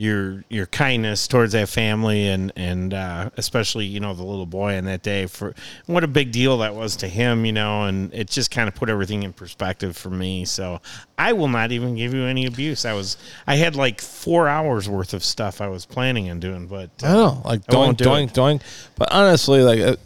your 0.02 0.44
your 0.50 0.66
kindness 0.66 1.28
towards 1.28 1.52
that 1.52 1.70
family 1.70 2.28
and 2.28 2.52
and 2.56 2.94
uh, 2.94 3.30
especially 3.38 3.86
you 3.86 4.00
know 4.00 4.16
the 4.16 4.24
little 4.24 4.48
boy 4.48 4.76
on 4.76 4.86
that 4.86 5.04
day 5.04 5.28
for 5.28 5.54
what 5.86 6.04
a 6.04 6.08
big 6.08 6.32
deal 6.32 6.58
that 6.58 6.74
was 6.74 6.96
to 6.96 7.08
him 7.08 7.46
you 7.46 7.52
know 7.52 7.84
and 7.84 8.12
it 8.14 8.28
just 8.28 8.50
kind 8.50 8.68
of 8.68 8.74
put 8.74 8.90
everything 8.90 9.22
in 9.22 9.32
perspective 9.32 9.96
for 9.96 10.10
me 10.10 10.44
so 10.44 10.82
I 11.20 11.34
will 11.34 11.50
not 11.50 11.72
even 11.72 11.96
give 11.96 12.16
you 12.16 12.24
any 12.24 12.48
abuse 12.48 12.84
I 12.84 12.94
was 12.94 13.18
I 13.46 13.56
had 13.56 13.76
like 13.76 14.02
four 14.02 14.48
hours 14.48 14.90
worth 14.90 15.14
of 15.14 15.24
stuff 15.24 15.62
I 15.62 15.68
was 15.68 15.86
planning 15.86 16.32
on 16.32 16.40
doing 16.40 16.66
but 16.66 16.90
I 17.04 17.14
don't 17.14 17.14
know, 17.14 17.42
like 17.46 17.62
I 17.70 17.74
doink, 17.74 17.78
won't 17.78 17.98
do 18.00 18.06
doink, 18.06 18.28
it. 18.30 18.34
doink. 18.34 18.62
But 18.96 19.12
honestly, 19.12 19.62
like 19.62 19.80
it, 19.80 20.00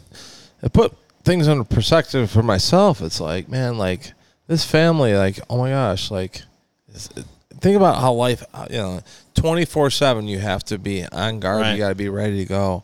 it 0.62 0.72
put 0.72 0.94
things 1.26 1.48
into 1.48 1.64
perspective 1.64 2.30
for 2.30 2.42
myself. 2.42 3.02
It's 3.02 3.20
like, 3.20 3.48
man, 3.48 3.78
like 3.78 4.12
this 4.46 4.64
family, 4.64 5.14
like, 5.14 5.38
oh 5.50 5.58
my 5.58 5.70
gosh, 5.70 6.10
like, 6.10 6.42
think 7.60 7.76
about 7.76 8.00
how 8.00 8.12
life, 8.12 8.44
uh, 8.54 8.66
you 8.70 8.76
know, 8.76 9.00
twenty 9.36 9.64
four 9.64 9.90
seven. 9.90 10.26
You 10.26 10.38
have 10.40 10.64
to 10.64 10.78
be 10.78 11.04
on 11.04 11.38
guard. 11.40 11.60
Right. 11.62 11.72
You 11.72 11.78
got 11.78 11.90
to 11.90 11.94
be 11.94 12.08
ready 12.08 12.38
to 12.38 12.44
go. 12.46 12.82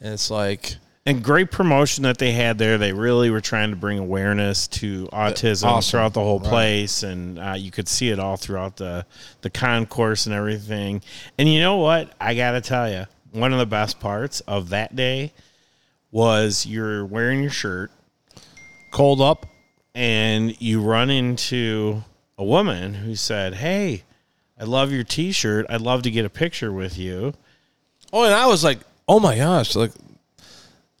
And 0.00 0.14
it's 0.14 0.30
like, 0.30 0.76
and 1.04 1.22
great 1.24 1.50
promotion 1.50 2.04
that 2.04 2.18
they 2.18 2.32
had 2.32 2.56
there. 2.58 2.78
They 2.78 2.92
really 2.92 3.30
were 3.30 3.40
trying 3.40 3.70
to 3.70 3.76
bring 3.76 3.98
awareness 3.98 4.68
to 4.68 5.06
autism 5.12 5.64
Awesome. 5.64 5.90
throughout 5.90 6.14
the 6.14 6.20
whole 6.20 6.38
Right. 6.38 6.48
place, 6.48 7.02
and 7.02 7.38
uh, 7.38 7.54
you 7.58 7.70
could 7.70 7.88
see 7.88 8.10
it 8.10 8.18
all 8.18 8.36
throughout 8.36 8.76
the 8.76 9.04
the 9.42 9.50
concourse 9.50 10.26
and 10.26 10.34
everything. 10.34 11.02
And 11.38 11.48
you 11.52 11.60
know 11.60 11.76
what? 11.78 12.12
I 12.20 12.34
gotta 12.34 12.60
tell 12.60 12.90
you, 12.90 13.06
one 13.32 13.52
of 13.52 13.58
the 13.58 13.66
best 13.66 13.98
parts 14.00 14.40
of 14.40 14.68
that 14.70 14.94
day 14.96 15.32
was 16.10 16.64
you're 16.64 17.04
wearing 17.04 17.42
your 17.42 17.50
shirt 17.50 17.90
cold 18.92 19.20
up. 19.20 19.46
and 19.94 20.60
you 20.60 20.80
run 20.80 21.10
into 21.10 22.02
a 22.38 22.44
woman 22.44 22.94
who 22.94 23.16
said, 23.16 23.54
"Hey, 23.54 24.04
I 24.60 24.64
love 24.64 24.92
your 24.92 25.04
T-shirt. 25.04 25.66
I'd 25.68 25.80
love 25.80 26.02
to 26.02 26.10
get 26.10 26.24
a 26.24 26.30
picture 26.30 26.72
with 26.72 26.98
you." 26.98 27.34
Oh, 28.12 28.24
and 28.24 28.34
I 28.34 28.46
was 28.46 28.64
like, 28.64 28.78
oh 29.08 29.18
my 29.18 29.36
gosh, 29.36 29.74
like 29.74 29.90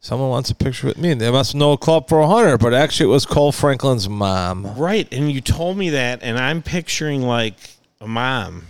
someone 0.00 0.30
wants 0.30 0.50
a 0.50 0.54
picture 0.54 0.86
with 0.86 0.98
me. 0.98 1.14
They 1.14 1.30
must 1.30 1.54
know 1.54 1.76
Club 1.76 2.08
400, 2.08 2.58
but 2.58 2.74
actually 2.74 3.10
it 3.10 3.12
was 3.12 3.26
Kohl 3.26 3.52
Franklin's 3.52 4.08
mom. 4.08 4.74
Right. 4.76 5.06
And 5.12 5.30
you 5.30 5.40
told 5.40 5.76
me 5.76 5.90
that, 5.90 6.20
and 6.22 6.38
I'm 6.38 6.62
picturing 6.62 7.22
like 7.22 7.54
a 8.00 8.08
mom, 8.08 8.66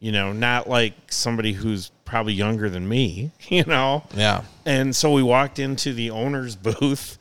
you 0.00 0.12
know, 0.12 0.32
not 0.32 0.68
like 0.68 0.94
somebody 1.12 1.52
who's 1.52 1.90
probably 2.04 2.32
younger 2.32 2.70
than 2.70 2.88
me, 2.88 3.30
you 3.48 3.64
know? 3.64 4.04
Yeah. 4.14 4.42
And 4.64 4.96
so 4.96 5.12
we 5.12 5.22
walked 5.22 5.58
into 5.58 5.92
the 5.92 6.10
owner's 6.10 6.56
booth 6.56 7.17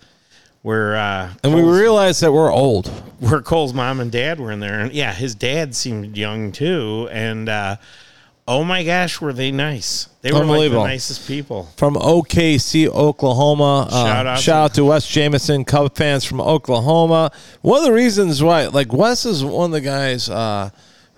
where, 0.62 0.96
uh, 0.96 1.30
And 1.44 1.54
we 1.56 1.62
realized 1.62 2.22
that 2.22 2.32
we're 2.32 2.52
old. 2.52 2.88
where 3.20 3.42
Kohl's 3.42 3.74
mom 3.74 4.00
and 4.00 4.12
dad 4.12 4.40
were 4.40 4.52
in 4.52 4.60
there. 4.60 4.80
And 4.80 4.92
yeah, 4.94 5.14
his 5.14 5.34
dad 5.36 5.76
seemed 5.76 6.18
young 6.18 6.52
too. 6.52 7.08
And, 7.12 7.48
uh, 7.50 7.78
oh 8.48 8.64
my 8.64 8.84
gosh, 8.84 9.20
were 9.22 9.34
they 9.34 9.52
nice? 9.52 10.08
They 10.22 10.32
were 10.32 10.44
like 10.46 10.72
the 10.72 10.84
nicest 10.84 11.28
people. 11.28 11.70
from 11.78 11.96
OKC, 11.96 12.88
Oklahoma. 12.88 13.88
Uh, 13.90 14.06
Shout 14.06 14.28
out 14.28 14.40
shout 14.40 14.44
to- 14.56 14.64
out 14.64 14.74
to 14.76 14.86
Wes 14.86 15.08
Jameson, 15.08 15.64
Cub 15.66 15.96
fans 15.96 16.26
from 16.26 16.42
Oklahoma. 16.42 17.32
One 17.62 17.80
of 17.80 17.86
the 17.86 17.94
reasons 17.94 18.44
why, 18.44 18.68
like 18.68 18.92
Wes 18.94 19.26
is 19.26 19.44
one 19.46 19.66
of 19.66 19.72
the 19.72 19.82
guys 19.82 20.30
uh, 20.30 20.70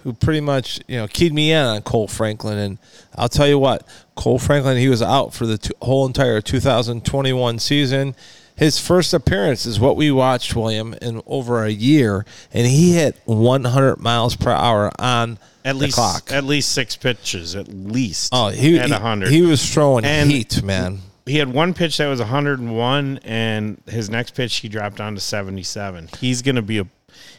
who 0.03 0.13
pretty 0.13 0.41
much 0.41 0.79
you 0.87 0.97
know 0.97 1.07
keyed 1.07 1.33
me 1.33 1.51
in 1.51 1.63
on 1.65 1.81
Kohl 1.81 2.07
Franklin, 2.07 2.57
and 2.57 2.77
I'll 3.15 3.29
tell 3.29 3.47
you 3.47 3.57
what, 3.59 3.85
Kohl 4.15 4.37
Franklin, 4.39 4.77
he 4.77 4.89
was 4.89 5.01
out 5.01 5.33
for 5.33 5.45
the 5.45 5.57
t- 5.57 5.71
whole 5.81 6.05
entire 6.05 6.39
2021 6.41 7.59
season. 7.59 8.15
His 8.59 8.77
first 8.77 9.13
appearance 9.13 9.65
is 9.65 9.79
what 9.79 9.95
we 9.95 10.11
watched, 10.11 10.53
William, 10.55 10.93
in 11.01 11.21
over 11.25 11.63
a 11.63 11.69
year, 11.71 12.25
and 12.53 12.67
he 12.67 12.93
hit 12.93 13.15
100 13.25 13.97
miles 13.99 14.35
per 14.35 14.51
hour 14.51 14.91
on 14.99 15.39
At 15.63 15.73
the 15.75 15.79
least, 15.85 15.95
clock. 15.95 16.31
at 16.31 16.43
least 16.43 16.71
six 16.73 16.95
pitches, 16.97 17.55
at 17.55 17.69
least. 17.69 18.29
oh, 18.33 18.49
he 18.49 18.77
at 18.77 18.89
he- 18.89 19.29
He 19.29 19.41
was 19.43 19.73
throwing 19.73 20.03
And- 20.05 20.29
heat, 20.29 20.61
man. 20.61 20.99
he 21.25 21.37
had 21.37 21.53
one 21.53 21.73
pitch 21.73 21.97
that 21.97 22.07
was 22.07 22.19
101 22.19 23.19
and 23.23 23.77
his 23.87 24.09
next 24.09 24.35
pitch 24.35 24.57
he 24.57 24.67
dropped 24.67 24.97
down 24.97 25.13
to 25.15 25.21
77 25.21 26.09
he's 26.19 26.41
gonna 26.41 26.61
be 26.61 26.79
a 26.79 26.87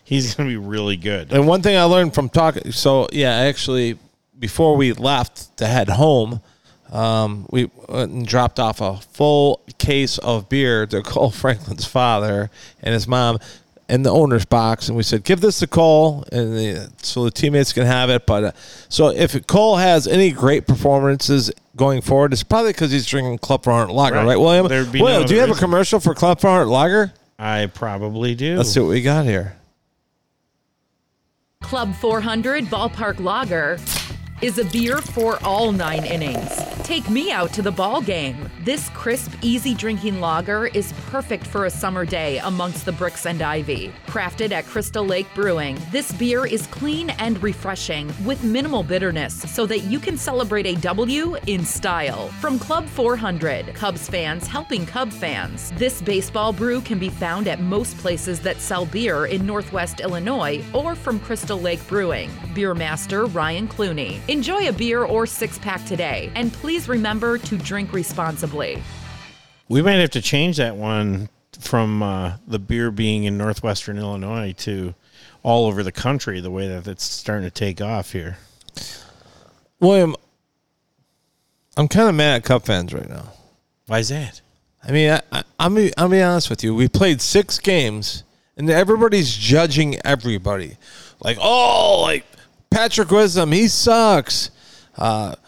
he's 0.05 0.35
gonna 0.35 0.49
be 0.49 0.57
really 0.57 0.97
good 0.97 1.33
And 1.33 1.47
one 1.49 1.61
thing 1.61 1.77
I 1.77 1.83
learned 1.85 2.15
from 2.15 2.29
talking, 2.29 2.71
so 2.73 3.09
yeah, 3.13 3.33
actually, 3.35 3.99
before 4.39 4.77
we 4.77 4.93
left 4.95 5.57
to 5.59 5.67
head 5.67 5.89
home, 5.91 6.41
um, 6.91 7.47
we 7.51 7.71
went 7.89 8.11
and 8.13 8.27
dropped 8.27 8.59
off 8.59 8.81
a 8.81 8.97
full 8.97 9.61
case 9.79 10.19
of 10.19 10.49
beer 10.49 10.87
to 10.87 11.03
Kohl 11.05 11.31
Franklin's 11.31 11.87
father 11.87 12.51
and 12.83 12.93
his 12.95 13.07
mom 13.07 13.39
in 13.89 14.05
the 14.05 14.11
owner's 14.11 14.45
box, 14.45 14.87
and 14.89 14.97
we 14.97 15.03
said, 15.03 15.25
"Give 15.25 15.41
this 15.41 15.59
to 15.59 15.67
Kohl, 15.67 16.25
and 16.31 16.53
the, 16.53 16.93
so 17.03 17.25
the 17.25 17.31
teammates 17.33 17.73
can 17.73 17.85
have 17.87 18.09
it." 18.09 18.25
But 18.25 18.45
uh, 18.45 18.53
so 18.89 19.09
if 19.09 19.47
Kohl 19.49 19.79
has 19.79 20.07
any 20.07 20.31
great 20.31 20.67
performances 20.67 21.51
going 21.75 22.01
forward, 22.01 22.33
it's 22.33 22.43
probably 22.45 22.71
because 22.73 22.93
he's 22.93 23.07
drinking 23.07 23.39
Club 23.39 23.65
400 23.65 23.93
Lager, 23.93 24.17
right, 24.17 24.27
Right. 24.27 24.39
William? 24.39 24.69
There'd 24.69 24.93
be 24.93 25.01
William, 25.03 25.23
no 25.23 25.27
do 25.27 25.35
you 25.35 25.41
have 25.41 25.51
a 25.51 25.55
commercial 25.55 25.99
for 25.99 26.15
Club 26.15 26.41
400 26.41 26.67
Lager? 26.67 27.13
i 27.39 27.67
probably 27.67 28.35
do 28.35 28.57
Let's 28.59 28.71
see 28.71 28.81
what 28.81 28.91
we 28.91 29.01
got 29.03 29.25
here. 29.25 29.57
Club 31.63 31.95
400 31.97 32.65
Ballpark 32.67 33.19
Lager 33.21 33.79
is 34.43 34.59
a 34.59 34.65
beer 34.67 34.99
for 34.99 35.43
all 35.45 35.73
nine 35.73 36.05
innings. 36.05 36.80
Take 36.91 37.09
me 37.09 37.31
out 37.31 37.53
to 37.53 37.63
the 37.63 37.71
ball 37.71 38.01
game. 38.01 38.51
This 38.65 38.89
crisp, 38.89 39.31
easy 39.43 39.75
drinking 39.75 40.19
lager 40.21 40.67
is 40.67 40.93
perfect 41.07 41.47
for 41.47 41.67
a 41.67 41.71
summer 41.71 42.05
day 42.05 42.39
amongst 42.39 42.85
the 42.85 42.91
bricks 42.91 43.27
and 43.27 43.41
ivy. 43.41 43.93
Crafted 44.09 44.51
at 44.51 44.67
Crystal 44.67 45.07
Lake 45.07 45.29
Brewing, 45.33 45.79
this 45.93 46.11
beer 46.11 46.47
is 46.47 46.67
clean 46.67 47.11
and 47.11 47.41
refreshing 47.45 48.13
with 48.25 48.43
minimal 48.43 48.83
bitterness 48.83 49.41
so 49.43 49.67
that 49.67 49.85
you 49.85 50.01
can 50.01 50.19
celebrate 50.19 50.67
a 50.67 50.75
W 50.81 51.37
in 51.47 51.65
style. 51.65 52.27
From 52.41 52.59
Club 52.59 52.89
400, 52.89 53.73
Cubs 53.73 54.09
fans 54.09 54.49
helping 54.49 54.85
Cub 54.85 55.13
fans. 55.13 55.71
This 55.77 56.03
baseball 56.03 56.53
brew 56.53 56.81
can 56.81 56.99
be 56.99 57.09
found 57.09 57.47
at 57.47 57.61
most 57.61 57.99
places 57.99 58.41
that 58.41 58.61
sell 58.61 58.85
beer 58.85 59.27
in 59.27 59.47
Northwest 59.47 60.01
Illinois 60.01 60.61
or 60.75 60.97
from 60.97 61.21
Crystal 61.21 61.61
Lake 61.61 61.87
Brewing. 61.87 62.33
Beer 62.53 62.75
master 62.75 63.27
Ryan 63.27 63.69
Clooney. 63.69 64.19
Enjoy 64.29 64.69
a 64.69 64.73
beer 64.73 65.05
or 65.05 65.25
six 65.25 65.57
pack 65.57 65.87
today, 65.87 66.33
and 66.35 66.53
please 66.53 66.80
remember 66.89 67.39
to 67.39 67.57
drink 67.59 67.93
responsibly. 67.93 68.83
we 69.69 69.83
might 69.83 69.95
have 69.95 70.11
to 70.11 70.23
change 70.23 70.57
that 70.57 70.77
one 70.77 71.29
from 71.59 72.03
uh, 72.03 72.37
the 72.47 72.59
beer 72.59 72.91
being 72.91 73.25
in 73.25 73.37
northwestern 73.37 73.99
Illinois 73.99 74.53
to 74.59 74.95
all 75.43 75.67
over 75.67 75.83
the 75.83 75.93
country. 75.93 76.41
The 76.41 76.51
way 76.51 76.69
that 76.69 76.87
it's 76.87 77.05
starting 77.05 77.45
to 77.45 77.51
take 77.51 77.81
off 77.81 78.13
here. 78.13 78.39
William, 79.79 80.15
I'm 81.77 81.89
kind 81.89 82.09
of 82.09 82.15
mad 82.15 82.37
at 82.37 82.45
Cub 82.45 82.65
fans 82.65 82.93
right 82.93 83.09
now. 83.09 83.33
Why 83.87 83.99
is 83.99 84.09
that? 84.11 84.41
I 84.83 84.93
mean, 84.93 85.11
I, 85.11 85.21
I, 85.33 85.43
I'm 85.59 85.75
be, 85.75 85.93
I'll 85.97 86.09
be 86.09 86.23
honest 86.23 86.51
with 86.51 86.65
you. 86.65 86.75
We 86.75 86.89
played 86.89 87.21
six 87.21 87.59
games, 87.59 88.25
and 88.57 88.71
everybody's 88.71 89.35
judging 89.35 89.99
everybody. 90.05 90.77
Like, 91.21 91.39
oh, 91.41 92.01
like 92.03 92.25
Patrick 92.71 93.11
Wisdom, 93.11 93.53
he 93.53 93.69
sucks. 93.69 94.51
Uh, 94.97 95.35
I 95.35 95.35
don't, 95.35 95.41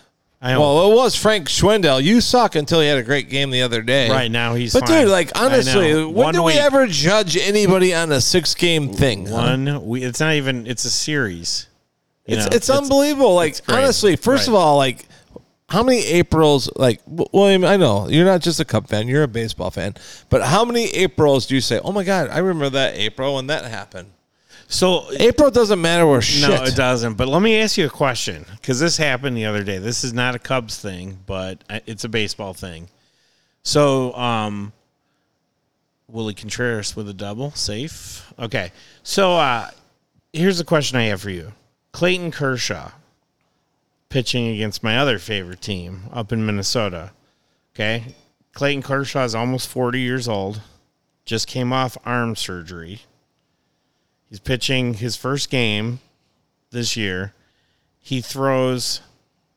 well, 0.43 0.91
it 0.91 0.95
was 0.95 1.15
Frank 1.17 1.49
Schwindel. 1.49 2.03
You 2.03 2.21
suck 2.21 2.55
until 2.57 2.81
he 2.81 2.89
had 2.89 2.99
a 2.99 3.03
great 3.03 3.29
game 3.31 3.51
the 3.51 3.63
other 3.63 3.81
day. 3.83 4.11
right 4.11 4.31
now 4.31 4.55
he's 4.55 4.73
But 4.73 4.89
fine. 4.89 5.03
dude, 5.03 5.11
like 5.11 5.31
honestly, 5.41 5.95
when 6.05 6.13
One 6.15 6.35
do 6.35 6.43
we 6.43 6.53
week- 6.55 6.61
ever 6.61 6.87
judge 6.87 7.37
anybody 7.37 7.95
on 7.95 8.11
a 8.13 8.21
six-game 8.21 8.93
thing? 8.93 9.27
huh? 9.27 9.35
one? 9.35 9.87
We, 9.87 10.03
it's 10.03 10.21
not 10.21 10.35
even. 10.35 10.67
It's 10.67 10.85
a 10.85 10.91
series. 10.91 11.69
You 12.27 12.37
It's 12.37 12.47
know, 12.51 12.57
it's 12.57 12.71
unbelievable. 12.71 13.35
Like 13.35 13.51
it's 13.59 13.63
honestly, 13.69 14.17
first 14.17 14.47
of 14.49 14.55
Right. 14.55 14.61
all, 14.61 14.77
like 14.77 15.07
how 15.69 15.83
many 15.83 16.05
Aprils? 16.05 16.71
Like 16.77 17.05
W- 17.07 17.29
William, 17.33 17.65
I 17.65 17.77
know 17.77 18.09
you're 18.09 18.25
not 18.27 18.43
just 18.43 18.61
a 18.61 18.65
Cub 18.65 18.87
fan; 18.89 19.09
you're 19.09 19.23
a 19.23 19.29
baseball 19.29 19.71
fan. 19.71 19.95
But 20.29 20.43
how 20.43 20.65
many 20.65 20.85
Aprils 20.91 21.47
do 21.47 21.55
you 21.55 21.61
say? 21.61 21.81
Oh 21.83 21.93
my 21.93 22.05
God, 22.05 22.29
I 22.31 22.39
remember 22.39 22.69
that 22.71 22.95
April 22.97 23.35
when 23.37 23.47
that 23.49 23.65
happened. 23.65 24.09
So 24.73 25.07
April 25.21 25.51
doesn't 25.51 25.83
matter 25.83 26.07
where 26.07 26.23
shit. 26.23 26.49
No, 26.49 26.63
it 26.63 26.75
doesn't. 26.75 27.15
But 27.15 27.29
let 27.29 27.43
me 27.43 27.61
ask 27.61 27.77
you 27.77 27.85
a 27.85 27.91
question 27.91 28.47
because 28.57 28.81
this 28.81 28.97
happened 28.97 29.37
the 29.37 29.45
other 29.45 29.63
day. 29.63 29.77
This 29.77 30.03
is 30.03 30.15
not 30.15 30.35
a 30.35 30.39
Cubs 30.39 30.81
thing, 30.81 31.19
but 31.27 31.63
it's 31.87 32.05
a 32.05 32.09
baseball 32.09 32.55
thing. 32.55 32.89
So, 33.63 34.15
um, 34.15 34.73
Willie 36.09 36.33
Contreras 36.33 36.97
with 36.97 37.07
a 37.09 37.13
double, 37.13 37.51
safe. 37.53 38.33
Okay. 38.39 38.73
So, 39.03 39.35
uh, 39.35 39.71
here's 40.33 40.57
the 40.57 40.65
question 40.65 40.97
I 40.99 41.05
have 41.05 41.21
for 41.21 41.31
you 41.31 41.53
Clayton 41.93 42.31
Kershaw 42.31 42.93
pitching 44.09 44.49
against 44.49 44.83
my 44.83 44.97
other 44.99 45.19
favorite 45.19 45.61
team 45.61 46.05
up 46.13 46.33
in 46.33 46.47
Minnesota. 46.47 47.13
Okay. 47.75 48.15
Clayton 48.55 48.83
Kershaw 48.83 49.25
is 49.25 49.35
almost 49.35 49.69
40 49.69 50.01
years 50.01 50.29
old, 50.29 50.63
just 51.27 51.47
came 51.47 51.75
off 51.75 51.99
arm 52.07 52.37
surgery. 52.37 53.03
He's 54.33 54.40
pitching 54.40 54.95
his 54.95 55.14
first 55.14 55.51
game 55.51 56.01
this 56.71 56.97
year. 56.97 57.35
He 58.01 58.23
throws, 58.23 59.03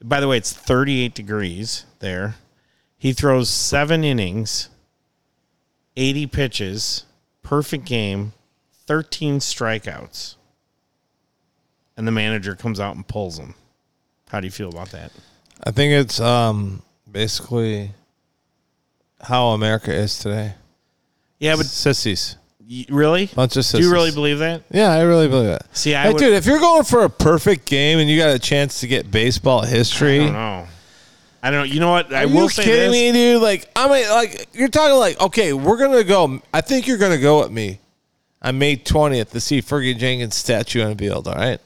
by 0.04 0.20
the 0.20 0.28
way, 0.28 0.36
it's 0.36 0.52
38 0.52 1.16
degrees 1.16 1.86
there. 2.00 2.36
He 2.98 3.14
throws 3.14 3.50
seven 3.50 4.04
innings, 4.04 4.68
80 5.96 6.28
pitches, 6.28 7.06
perfect 7.42 7.86
game, 7.86 8.34
13 8.86 9.40
strikeouts. 9.40 10.36
And 11.96 12.06
the 12.06 12.12
manager 12.12 12.54
comes 12.54 12.78
out 12.78 12.98
and 12.98 13.08
pulls 13.08 13.40
him. 13.40 13.56
How 14.28 14.42
do 14.42 14.48
you 14.48 14.52
feel 14.52 14.68
about 14.68 14.90
that? 14.90 15.14
I 15.64 15.72
think 15.72 15.94
it's 15.94 16.20
um 16.20 16.82
basically 17.10 17.92
how 19.22 19.52
America 19.52 19.94
is 19.94 20.20
today. 20.20 20.56
Yeah, 21.40 21.56
but 21.56 21.66
sissies, 21.66 22.36
y- 22.70 22.86
really? 22.90 23.28
bunch 23.28 23.56
of. 23.58 23.66
Do 23.68 23.80
you 23.80 23.92
really 23.92 24.12
believe 24.12 24.40
that? 24.40 24.64
Yeah, 24.72 24.90
I 24.92 25.02
really 25.02 25.28
believe 25.28 25.50
it. 25.50 25.64
See, 25.74 25.96
I 25.96 26.04
Hey, 26.04 26.10
would, 26.14 26.20
dude, 26.20 26.34
if 26.34 26.46
you're 26.46 26.60
going 26.60 26.84
for 26.84 27.04
a 27.04 27.10
perfect 27.10 27.66
game 27.66 28.00
and 28.00 28.10
you 28.10 28.18
got 28.18 28.30
a 28.36 28.40
chance 28.40 28.80
to 28.82 28.88
get 28.88 29.10
baseball 29.12 29.64
history, 29.64 30.22
I 30.22 30.24
don't 30.26 30.34
know. 30.34 30.68
I 31.44 31.52
don't 31.52 31.60
know. 31.60 31.74
You 31.74 31.80
know 31.80 31.92
what? 31.92 32.12
I 32.14 32.24
Are 32.24 32.28
will 32.28 32.44
you 32.44 32.50
say 32.50 32.64
kidding 32.64 32.92
this. 32.92 33.14
me, 33.14 33.34
dude? 33.34 33.42
Like, 33.42 33.70
I 33.76 33.88
mean, 33.88 34.10
like 34.10 34.48
you're 34.54 34.68
talking 34.68 34.98
like, 34.98 35.20
okay, 35.22 35.54
we're 35.54 35.78
gonna 35.78 36.04
go. 36.04 36.42
I 36.54 36.62
think 36.62 36.88
you're 36.88 36.98
gonna 36.98 37.20
go 37.20 37.42
with 37.42 37.52
me 37.52 37.80
on 38.42 38.58
May 38.58 38.78
20th 38.78 39.30
to 39.32 39.40
see 39.40 39.62
Fergie 39.62 39.96
Jenkins 39.98 40.36
statue 40.36 40.96
field. 40.96 41.28
All 41.28 41.36
right, 41.36 41.60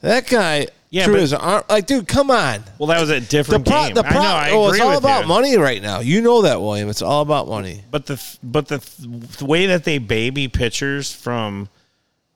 that 0.00 0.26
guy 0.26 0.68
Yeah, 0.90 1.04
threw 1.04 1.20
but- 1.20 1.32
arm. 1.40 1.62
Like, 1.68 1.86
dude, 1.86 2.08
come 2.08 2.30
on. 2.30 2.64
Well, 2.78 2.88
that 2.88 3.00
was 3.00 3.10
a 3.10 3.20
The 3.20 3.26
different 3.26 3.66
pro- 3.66 3.86
game. 3.86 3.94
the 3.94 4.02
pro- 4.02 4.10
I 4.10 4.22
know. 4.22 4.28
I 4.28 4.50
oh, 4.50 4.66
agree 4.66 4.78
it's 4.80 4.84
all 4.86 4.96
about 4.98 5.22
you. 5.22 5.28
money 5.28 5.56
right 5.56 5.80
now. 5.80 6.00
You 6.00 6.20
know 6.20 6.42
that, 6.42 6.60
William. 6.60 6.88
It's 6.88 7.00
all 7.02 7.22
about 7.22 7.46
money. 7.48 7.84
But 7.90 8.06
the 8.06 8.16
th- 8.16 8.38
but 8.42 8.66
the, 8.68 8.78
th- 8.78 9.36
the 9.38 9.44
way 9.44 9.66
that 9.66 9.84
they 9.84 9.98
baby 9.98 10.48
pitchers 10.48 11.12
from 11.12 11.68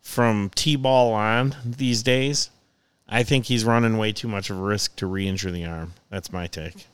from 0.01 0.51
t-ball 0.55 1.13
on 1.15 1.57
these 1.65 2.03
days, 2.05 2.51
I 3.09 3.23
think 3.25 3.47
he's 3.47 3.65
running 3.65 3.97
way 3.99 4.13
too 4.13 4.29
much 4.29 4.51
of 4.51 4.59
a 4.59 4.63
risk 4.63 4.95
to 4.97 5.07
re-injure 5.07 5.51
the 5.51 5.65
arm. 5.65 5.95
That's 6.11 6.31
my 6.33 6.47
take. 6.47 6.87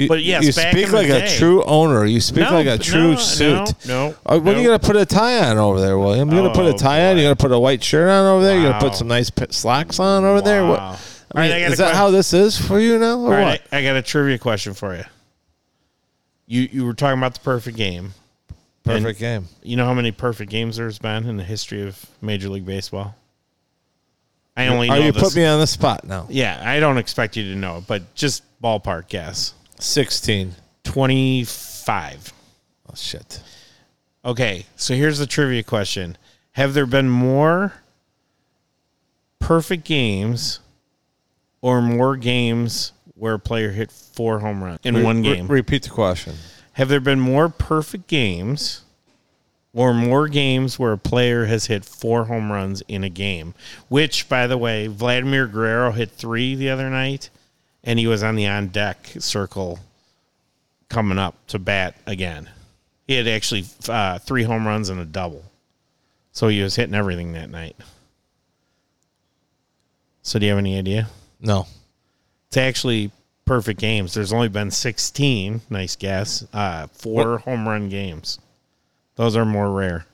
You, 0.00 0.08
But 0.08 0.22
yes, 0.22 0.44
you 0.44 0.52
speak 0.52 0.92
like 0.92 1.08
a 1.08 1.28
true 1.38 1.62
owner. 1.64 2.04
You 2.06 2.20
speak 2.20 2.44
No, 2.44 2.52
like 2.52 2.66
a 2.66 2.78
true 2.78 3.12
no, 3.12 3.16
suit. 3.16 3.74
no, 3.86 4.08
no, 4.10 4.14
Uh, 4.26 4.38
when 4.38 4.54
are 4.54 4.58
you 4.58 4.64
no. 4.68 4.78
gonna 4.78 4.92
put 4.92 4.96
a 4.96 5.04
tie 5.06 5.38
on 5.50 5.58
over 5.58 5.80
there, 5.80 5.98
William? 5.98 6.30
You're 6.30 6.42
gonna 6.42 6.54
put 6.54 6.66
a 6.66 6.74
Oh, 6.74 6.76
tie 6.76 7.10
on? 7.10 7.16
You're 7.16 7.26
gonna 7.26 7.36
put 7.36 7.52
a 7.52 7.58
white 7.58 7.82
shirt 7.84 8.08
on 8.08 8.26
over 8.26 8.44
there? 8.44 8.58
You're 8.58 8.70
gonna 8.72 8.80
put 8.84 8.94
some 8.96 9.08
nice 9.08 9.30
slacks 9.50 9.98
on 10.00 10.24
over 10.24 10.40
there? 10.40 10.64
What? 10.66 10.80
I 10.80 10.82
All 10.82 10.96
right, 11.34 11.50
mean, 11.50 11.62
I 11.64 11.70
is 11.70 11.78
that 11.78 11.94
how 11.94 12.10
this 12.10 12.32
is 12.32 12.56
for 12.58 12.80
you 12.80 12.98
now, 12.98 13.18
or 13.20 13.26
All 13.26 13.30
right, 13.32 13.60
what? 13.60 13.62
I, 13.72 13.78
I 13.78 13.82
got 13.82 13.96
a 13.96 14.02
trivia 14.02 14.38
question 14.38 14.74
for 14.74 14.96
you. 14.96 15.04
You 16.46 16.68
you 16.72 16.84
were 16.84 16.94
talking 16.94 17.18
about 17.18 17.34
the 17.34 17.40
perfect 17.40 17.76
game. 17.76 18.14
Perfect 18.82 19.20
game. 19.20 19.46
You 19.62 19.76
know 19.76 19.84
how 19.84 19.94
many 19.94 20.10
perfect 20.10 20.50
games 20.50 20.76
there's 20.78 20.98
been 20.98 21.26
in 21.28 21.36
the 21.36 21.44
history 21.44 21.86
of 21.86 22.04
Major 22.22 22.48
League 22.48 22.64
Baseball? 22.66 23.14
I 24.56 24.66
only 24.66 24.88
Are 24.88 24.98
you 24.98 25.12
this. 25.12 25.22
put 25.22 25.36
me 25.36 25.44
on 25.46 25.60
the 25.60 25.66
spot 25.66 26.04
now? 26.04 26.26
Yeah, 26.28 26.60
I 26.64 26.80
don't 26.80 26.98
expect 26.98 27.36
you 27.36 27.44
to 27.52 27.56
know, 27.58 27.84
but 27.86 28.14
just 28.14 28.42
ballpark 28.60 29.08
guess. 29.08 29.54
Sixteen. 29.80 30.54
25. 30.84 32.32
Oh 32.88 32.94
shit. 32.96 33.42
Okay, 34.24 34.66
so 34.76 34.94
here's 34.94 35.18
the 35.18 35.26
trivia 35.26 35.62
question. 35.62 36.16
Have 36.52 36.74
there 36.74 36.86
been 36.86 37.08
more 37.08 37.74
perfect 39.38 39.84
games 39.84 40.60
or 41.62 41.80
more 41.80 42.16
games 42.16 42.92
where 43.14 43.34
a 43.34 43.38
player 43.38 43.70
hit 43.70 43.90
four 43.92 44.40
home 44.40 44.62
runs 44.64 44.80
in 44.84 44.96
Re- 44.96 45.02
one 45.02 45.22
re- 45.22 45.34
game? 45.36 45.46
repeat 45.48 45.82
the 45.84 45.90
question. 45.90 46.34
Have 46.72 46.88
there 46.88 47.00
been 47.00 47.20
more 47.20 47.48
perfect 47.48 48.06
games 48.08 48.82
or 49.72 49.94
more 49.94 50.28
games 50.28 50.78
where 50.78 50.92
a 50.92 50.98
player 50.98 51.46
has 51.46 51.66
hit 51.66 51.84
four 51.84 52.24
home 52.24 52.50
runs 52.50 52.82
in 52.88 53.04
a 53.04 53.08
game? 53.10 53.54
Which, 53.88 54.28
by 54.28 54.46
the 54.46 54.58
way, 54.58 54.86
Vladimir 54.86 55.46
Guerrero 55.46 55.92
hit 55.92 56.10
three 56.10 56.54
the 56.54 56.70
other 56.70 56.90
night, 56.90 57.30
and 57.84 57.98
he 57.98 58.06
was 58.06 58.22
on 58.22 58.36
the 58.36 58.46
on 58.46 58.68
deck 58.68 59.06
circle 59.18 59.78
coming 60.88 61.18
up 61.18 61.34
to 61.48 61.58
bat 61.58 61.96
again. 62.06 62.50
He 63.06 63.14
had 63.14 63.26
actually 63.26 63.64
uh, 63.88 64.18
three 64.18 64.42
home 64.42 64.66
runs 64.66 64.88
and 64.88 65.00
a 65.00 65.04
double. 65.04 65.44
So 66.32 66.48
he 66.48 66.62
was 66.62 66.76
hitting 66.76 66.94
everything 66.94 67.32
that 67.32 67.50
night. 67.50 67.76
So, 70.22 70.38
do 70.38 70.46
you 70.46 70.50
have 70.50 70.58
any 70.58 70.78
idea? 70.78 71.08
No. 71.40 71.66
It's 72.48 72.56
actually 72.56 73.10
perfect 73.46 73.80
games. 73.80 74.14
There's 74.14 74.32
only 74.32 74.48
been 74.48 74.70
16, 74.70 75.62
nice 75.70 75.96
guess, 75.96 76.46
uh, 76.52 76.86
four 76.88 77.38
home 77.38 77.66
run 77.66 77.88
games. 77.88 78.38
Those 79.16 79.34
are 79.34 79.44
more 79.44 79.72
rare. 79.72 80.06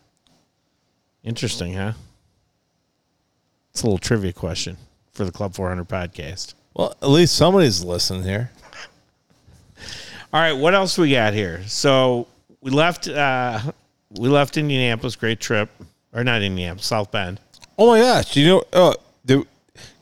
Interesting, 1.23 1.75
huh? 1.75 1.93
It's 3.73 3.83
a 3.83 3.87
little 3.87 3.99
trivia 3.99 4.33
question 4.33 4.79
for 5.13 5.25
the 5.25 5.33
Club 5.33 5.55
400 5.55 5.87
podcast. 5.89 6.55
Well, 6.77 6.95
at 7.01 7.09
least 7.09 7.35
somebody's 7.37 7.83
listening 7.83 8.25
here. 8.25 8.51
All 10.31 10.41
right, 10.43 10.53
what 10.53 10.75
else 10.75 10.99
we 10.99 11.11
got 11.11 11.33
here? 11.33 11.63
So 11.67 12.27
we 12.61 12.71
left 12.71 13.09
uh, 13.09 13.61
we 14.11 14.29
left 14.29 14.59
Indianapolis, 14.59 15.17
great 15.17 15.41
trip, 15.41 15.71
or 16.13 16.23
not 16.23 16.43
Indianapolis, 16.43 16.85
South 16.85 17.11
Bend. 17.11 17.41
Oh 17.79 17.87
my 17.87 18.01
gosh! 18.01 18.37
You 18.37 18.47
know? 18.47 18.65
Uh, 18.75 18.93
do, 19.25 19.47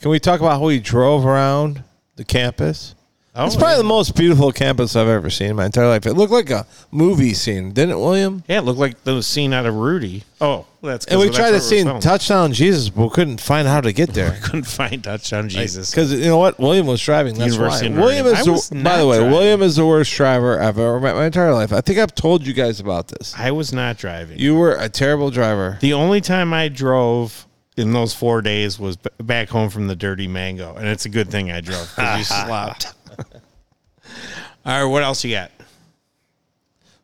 can 0.01 0.11
we 0.11 0.19
talk 0.19 0.41
about 0.41 0.59
how 0.59 0.67
we 0.67 0.81
drove 0.81 1.25
around 1.25 1.85
the 2.17 2.25
campus? 2.25 2.94
Oh, 3.37 3.47
it's 3.47 3.57
probably 3.57 3.73
yeah. 3.73 3.79
the 3.79 3.85
most 3.85 4.15
beautiful 4.15 4.53
campus 4.53 4.95
I've 4.95 5.09
ever 5.09 5.29
seen 5.29 5.51
in 5.51 5.57
my 5.57 5.67
entire 5.67 5.89
life. 5.89 6.07
It 6.07 6.15
looked 6.15 6.33
like 6.33 6.51
a 6.51 6.67
movie 6.93 7.35
scene, 7.35 7.73
didn't 7.73 7.91
it, 7.97 7.99
William? 7.99 8.45
Yeah, 8.47 8.59
it 8.59 8.63
looked 8.63 8.79
like 8.79 9.03
the 9.03 9.23
scene 9.23 9.53
out 9.53 9.67
of 9.67 9.75
Rudy. 9.75 10.23
Oh, 10.41 10.67
that's 10.83 11.05
And 11.07 11.19
we 11.19 11.31
tried 11.31 11.51
to 11.51 11.61
see 11.61 11.83
was 11.83 12.05
touchdown 12.05 12.53
Jesus, 12.53 12.91
but 12.91 13.03
we 13.03 13.11
couldn't 13.11 13.41
find 13.41 13.67
how 13.67 13.81
to 13.81 13.93
get 13.93 14.11
there. 14.15 14.31
we 14.31 14.39
Couldn't 14.39 14.67
find 14.69 15.03
touchdown 15.03 15.49
Jesus. 15.49 15.91
Because 15.91 16.13
you 16.13 16.27
know 16.27 16.39
what, 16.39 16.61
William 16.61 16.87
was 16.87 17.03
driving. 17.03 17.35
That's 17.35 17.55
University 17.55 17.89
why. 17.93 17.99
William 18.01 18.27
is. 18.27 18.33
Dame. 18.35 18.49
I 18.49 18.51
was 18.53 18.69
The, 18.69 18.83
by 18.85 18.99
the 18.99 19.07
way, 19.09 19.17
driving. 19.17 19.33
William 19.33 19.63
is 19.63 19.75
the 19.77 19.87
worst 19.87 20.13
driver 20.15 20.61
I've 20.61 20.79
ever 20.79 21.01
met 21.01 21.11
in 21.11 21.17
my 21.17 21.27
entire 21.27 21.53
life. 21.53 21.73
I 21.73 21.81
think 21.81 21.99
I've 21.99 22.15
told 22.15 22.47
you 22.47 22.53
guys 22.53 22.79
about 22.79 23.09
this. 23.09 23.35
I 23.37 23.51
was 23.51 23.73
not 23.73 23.97
driving. 23.99 24.39
You 24.39 24.55
were 24.55 24.77
a 24.77 24.89
terrible 24.89 25.31
driver. 25.31 25.79
The 25.81 25.95
only 25.95 26.21
time 26.21 26.53
I 26.55 26.69
drove 26.69 27.49
in 27.77 27.93
those 27.93 28.15
four 28.15 28.43
days 28.43 28.79
was 28.79 28.97
b- 28.97 29.11
back 29.21 29.49
home 29.49 29.71
from 29.71 29.89
the 29.89 29.97
Dirty 29.97 30.29
Mango, 30.29 30.77
and 30.77 30.87
it's 30.87 31.05
a 31.07 31.09
good 31.09 31.29
thing 31.31 31.51
I 31.51 31.61
drove 31.61 31.91
because 31.97 32.19
you 32.21 32.25
slept. 32.47 32.95
All 34.67 34.85
right, 34.85 34.91
what 34.91 35.03
else 35.03 35.25
you 35.25 35.35
got? 35.35 35.51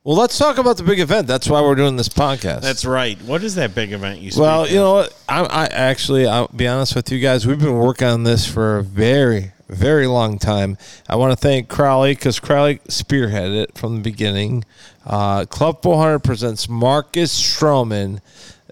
Well, 0.02 0.16
let's 0.16 0.38
talk 0.38 0.56
about 0.56 0.78
the 0.78 0.82
big 0.82 0.98
event. 0.98 1.26
That's 1.26 1.46
why 1.46 1.60
we're 1.60 1.74
doing 1.74 1.96
this 1.96 2.08
podcast. 2.08 2.62
That's 2.62 2.86
right. 2.86 3.20
What 3.22 3.44
is 3.44 3.56
that 3.56 3.74
big 3.74 3.92
event 3.92 4.20
you? 4.20 4.30
Said? 4.30 4.40
Well, 4.40 4.66
you 4.66 4.78
of? 4.78 4.82
know 4.82 4.92
what? 4.94 5.22
I, 5.28 5.42
I 5.44 5.64
actually, 5.66 6.26
I'll 6.26 6.48
be 6.48 6.66
honest 6.66 6.96
with 6.96 7.12
you 7.12 7.20
guys. 7.20 7.46
We've 7.46 7.58
been 7.58 7.76
working 7.76 8.08
on 8.08 8.22
this 8.22 8.46
for 8.46 8.78
a 8.78 8.82
very, 8.82 9.52
very 9.68 10.06
long 10.06 10.38
time. 10.38 10.78
I 11.06 11.16
want 11.16 11.32
to 11.32 11.36
thank 11.36 11.68
Crowley 11.68 12.14
because 12.14 12.40
Crowley 12.40 12.78
spearheaded 12.88 13.64
it 13.64 13.76
from 13.76 13.96
the 13.96 14.00
beginning. 14.00 14.64
Uh, 15.04 15.44
Club 15.44 15.82
400 15.82 16.20
presents 16.20 16.66
Marcus 16.66 17.38
Stroman 17.38 18.20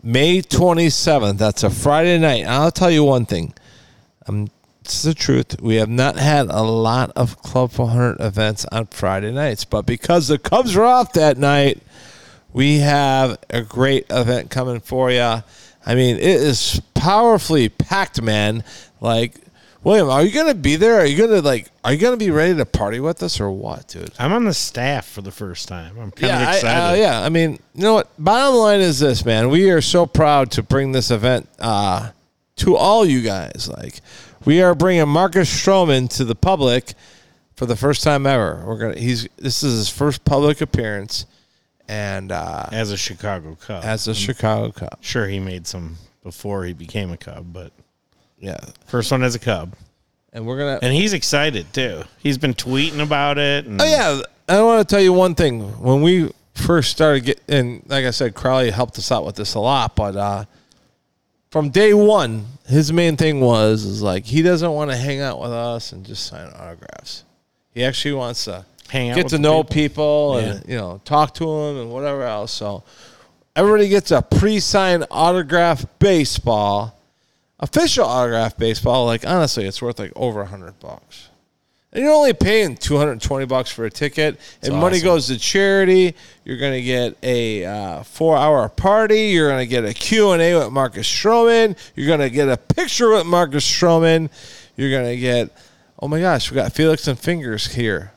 May 0.02 0.40
27th. 0.40 1.36
That's 1.36 1.62
a 1.62 1.68
Friday 1.68 2.16
night. 2.16 2.46
I'll 2.46 2.72
tell 2.72 2.90
you 2.90 3.04
one 3.04 3.26
thing. 3.26 3.52
Um, 4.26 4.48
this 4.88 4.96
is 4.96 5.02
the 5.02 5.14
truth. 5.14 5.60
We 5.60 5.76
have 5.76 5.88
not 5.88 6.16
had 6.16 6.48
a 6.48 6.62
lot 6.62 7.12
of 7.14 7.40
Club 7.42 7.70
400 7.72 8.20
events 8.20 8.64
on 8.72 8.86
Friday 8.86 9.30
nights, 9.32 9.64
but 9.64 9.82
because 9.86 10.28
the 10.28 10.38
Cubs 10.38 10.74
are 10.76 10.84
off 10.84 11.12
that 11.12 11.38
night, 11.38 11.82
we 12.52 12.78
have 12.78 13.38
a 13.50 13.62
great 13.62 14.06
event 14.10 14.50
coming 14.50 14.80
for 14.80 15.10
you. 15.10 15.20
I 15.86 15.94
mean, 15.94 16.16
it 16.16 16.22
is 16.24 16.80
powerfully 16.94 17.68
packed, 17.68 18.20
man. 18.20 18.64
Like, 19.00 19.34
William, 19.84 20.08
are 20.10 20.22
you 20.22 20.32
going 20.32 20.48
to 20.48 20.54
be 20.54 20.76
there? 20.76 20.98
Are 21.00 21.06
you 21.06 21.16
going 21.16 21.30
to 21.30 21.40
like? 21.40 21.68
Are 21.84 21.92
you 21.92 21.98
going 21.98 22.18
to 22.18 22.22
be 22.22 22.30
ready 22.30 22.54
to 22.56 22.66
party 22.66 23.00
with 23.00 23.22
us 23.22 23.40
or 23.40 23.50
what, 23.50 23.88
dude? 23.88 24.10
I'm 24.18 24.32
on 24.32 24.44
the 24.44 24.52
staff 24.52 25.06
for 25.08 25.22
the 25.22 25.30
first 25.30 25.68
time. 25.68 25.98
I'm 25.98 26.10
kind 26.10 26.32
of 26.42 26.48
I- 26.48 26.54
excited. 26.56 27.00
uh, 27.00 27.02
yeah, 27.02 27.20
I 27.22 27.28
mean, 27.28 27.52
you 27.74 27.82
know 27.82 27.94
what? 27.94 28.10
Bottom 28.18 28.56
line 28.56 28.80
is 28.80 28.98
this, 28.98 29.24
man. 29.24 29.50
We 29.50 29.70
are 29.70 29.80
so 29.80 30.04
proud 30.04 30.50
to 30.52 30.62
bring 30.62 30.92
this 30.92 31.10
event 31.10 31.48
uh, 31.58 32.10
to 32.56 32.76
all 32.76 33.06
you 33.06 33.22
guys. 33.22 33.70
Like, 33.72 34.00
we 34.44 34.62
are 34.62 34.74
bringing 34.74 35.08
Marcus 35.08 35.48
Stroman 35.50 36.08
to 36.16 36.24
the 36.24 36.34
public 36.34 36.94
for 37.56 37.66
the 37.66 37.76
first 37.76 38.02
time 38.02 38.26
ever. 38.26 38.62
We're 38.66 38.78
gonna. 38.78 38.98
He's 38.98 39.28
this 39.36 39.62
is 39.62 39.78
his 39.78 39.88
first 39.88 40.24
public 40.24 40.60
appearance, 40.60 41.26
and 41.88 42.30
uh, 42.32 42.66
As 42.72 42.90
a 42.90 42.96
Chicago 42.96 43.56
Cub. 43.60 43.84
as 43.84 44.06
a 44.08 44.14
Chicago 44.14 44.70
Cub. 44.72 44.98
sure, 45.00 45.26
he 45.28 45.40
made 45.40 45.66
some 45.66 45.96
before 46.22 46.64
he 46.64 46.72
became 46.72 47.10
a 47.10 47.16
Cub, 47.16 47.52
but 47.52 47.72
Yeah, 48.38 48.58
first 48.86 49.10
one 49.10 49.22
as 49.22 49.34
a 49.34 49.38
Cub. 49.38 49.74
and 50.32 50.46
we're 50.46 50.58
gonna. 50.58 50.78
And 50.82 50.92
he's 50.94 51.12
excited 51.12 51.72
too. 51.72 52.02
He's 52.18 52.38
been 52.38 52.54
tweeting 52.54 53.00
about 53.02 53.38
it. 53.38 53.66
And 53.66 53.80
Oh 53.80 53.84
yeah, 53.84 54.20
I 54.48 54.62
want 54.62 54.86
to 54.88 54.94
tell 54.94 55.02
you 55.02 55.12
one 55.12 55.34
thing. 55.34 55.62
When 55.82 56.02
we 56.02 56.30
first 56.54 56.90
started 56.90 57.24
getting, 57.24 57.44
and 57.48 57.82
like 57.86 58.04
I 58.04 58.10
said, 58.10 58.34
Crowley 58.34 58.70
helped 58.70 58.98
us 58.98 59.10
out 59.12 59.24
with 59.24 59.36
this 59.36 59.54
a 59.54 59.60
lot, 59.60 59.94
but 59.96 60.16
uh, 60.16 60.44
from 61.50 61.70
day 61.70 61.94
one, 61.94 62.44
his 62.66 62.92
main 62.92 63.16
thing 63.16 63.40
was 63.40 63.84
is 63.84 64.02
like 64.02 64.24
he 64.24 64.42
doesn't 64.42 64.70
want 64.70 64.90
to 64.90 64.96
hang 64.96 65.20
out 65.20 65.40
with 65.40 65.50
us 65.50 65.92
and 65.92 66.04
just 66.04 66.26
sign 66.26 66.46
autographs. 66.54 67.24
He 67.72 67.84
actually 67.84 68.14
wants 68.14 68.44
to 68.44 68.64
Hang 68.88 69.10
out 69.10 69.16
get 69.16 69.24
with 69.24 69.30
to 69.32 69.36
the 69.36 69.42
know 69.42 69.62
people. 69.62 70.34
people, 70.34 70.38
and 70.38 70.68
you 70.68 70.76
know 70.76 71.00
talk 71.04 71.34
to 71.34 71.44
them 71.44 71.80
and 71.82 71.90
whatever 71.92 72.22
else. 72.22 72.52
So 72.52 72.84
everybody 73.54 73.88
gets 73.88 74.10
a 74.10 74.22
pre-signed 74.22 75.06
autograph 75.10 75.84
baseball, 75.98 76.98
official 77.60 78.04
autograph 78.04 78.56
baseball. 78.56 79.04
Like 79.06 79.26
honestly, 79.26 79.66
it's 79.66 79.80
worth 79.82 79.98
like 79.98 80.12
over 80.16 80.40
a 80.42 80.46
hundred 80.46 80.78
bucks. 80.80 81.27
And 81.92 82.04
you're 82.04 82.12
only 82.12 82.34
paying 82.34 82.76
220 82.76 83.46
bucks 83.46 83.70
for 83.70 83.86
a 83.86 83.90
ticket, 83.90 84.38
and 84.62 84.74
money 84.74 84.98
awesome. 84.98 85.06
goes 85.06 85.26
to 85.28 85.38
charity. 85.38 86.14
You're 86.44 86.58
going 86.58 86.74
to 86.74 86.82
get 86.82 87.16
a 87.22 87.64
uh, 87.64 88.02
four-hour 88.02 88.68
party. 88.68 89.28
You're 89.28 89.48
going 89.48 89.66
to 89.66 89.66
get 89.66 89.86
a 89.86 89.94
Q&A 89.94 90.54
with 90.54 90.70
Marcus 90.70 91.08
Stroman. 91.08 91.78
You're 91.94 92.06
going 92.06 92.20
to 92.20 92.28
get 92.28 92.48
a 92.48 92.58
picture 92.58 93.10
with 93.10 93.24
Marcus 93.24 93.66
Stroman. 93.66 94.28
You're 94.76 94.90
going 94.90 95.06
to 95.06 95.16
get, 95.16 95.50
oh 95.98 96.08
my 96.08 96.20
gosh, 96.20 96.50
we 96.50 96.56
got 96.56 96.74
Felix 96.74 97.08
and 97.08 97.18
Fingers 97.18 97.72
here. 97.72 98.12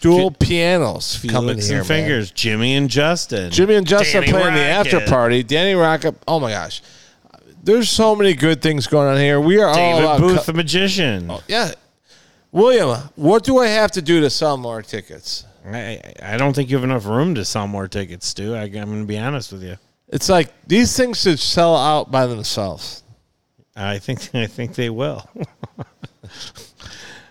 Dual 0.00 0.30
pianos 0.30 1.18
coming 1.28 1.30
Felix 1.30 1.68
here, 1.68 1.80
and 1.80 1.88
man. 1.88 2.02
Fingers, 2.02 2.30
Jimmy 2.30 2.74
and 2.76 2.88
Justin. 2.88 3.50
Jimmy 3.50 3.74
and 3.74 3.86
Justin 3.86 4.22
Danny 4.22 4.32
playing 4.32 4.54
the 4.54 4.60
after 4.60 5.00
party. 5.06 5.42
Danny 5.42 5.74
Rocket. 5.74 6.14
Oh 6.28 6.38
my 6.38 6.50
gosh, 6.50 6.82
there's 7.62 7.90
so 7.90 8.14
many 8.14 8.34
good 8.34 8.62
things 8.62 8.86
going 8.86 9.08
on 9.08 9.16
here. 9.16 9.40
We 9.40 9.60
are 9.60 9.66
all 9.68 9.74
David 9.74 10.04
about 10.04 10.20
Booth, 10.20 10.36
co- 10.38 10.42
the 10.44 10.52
magician. 10.52 11.32
yeah, 11.48 11.72
William. 12.52 12.98
What 13.16 13.44
do 13.44 13.58
I 13.58 13.66
have 13.68 13.90
to 13.92 14.02
do 14.02 14.20
to 14.20 14.30
sell 14.30 14.56
more 14.56 14.82
tickets? 14.82 15.44
I, 15.66 16.00
I 16.22 16.36
don't 16.38 16.54
think 16.54 16.70
you 16.70 16.76
have 16.76 16.84
enough 16.84 17.04
room 17.06 17.34
to 17.34 17.44
sell 17.44 17.66
more 17.66 17.88
tickets, 17.88 18.26
Stu. 18.26 18.54
I, 18.54 18.62
I'm 18.62 18.70
going 18.72 19.00
to 19.02 19.06
be 19.06 19.18
honest 19.18 19.52
with 19.52 19.62
you. 19.62 19.76
It's 20.08 20.28
like 20.30 20.50
these 20.66 20.96
things 20.96 21.20
should 21.20 21.38
sell 21.38 21.76
out 21.76 22.10
by 22.10 22.26
themselves. 22.26 23.02
I 23.76 23.98
think 23.98 24.30
I 24.34 24.46
think 24.46 24.74
they 24.74 24.88
will. 24.90 25.28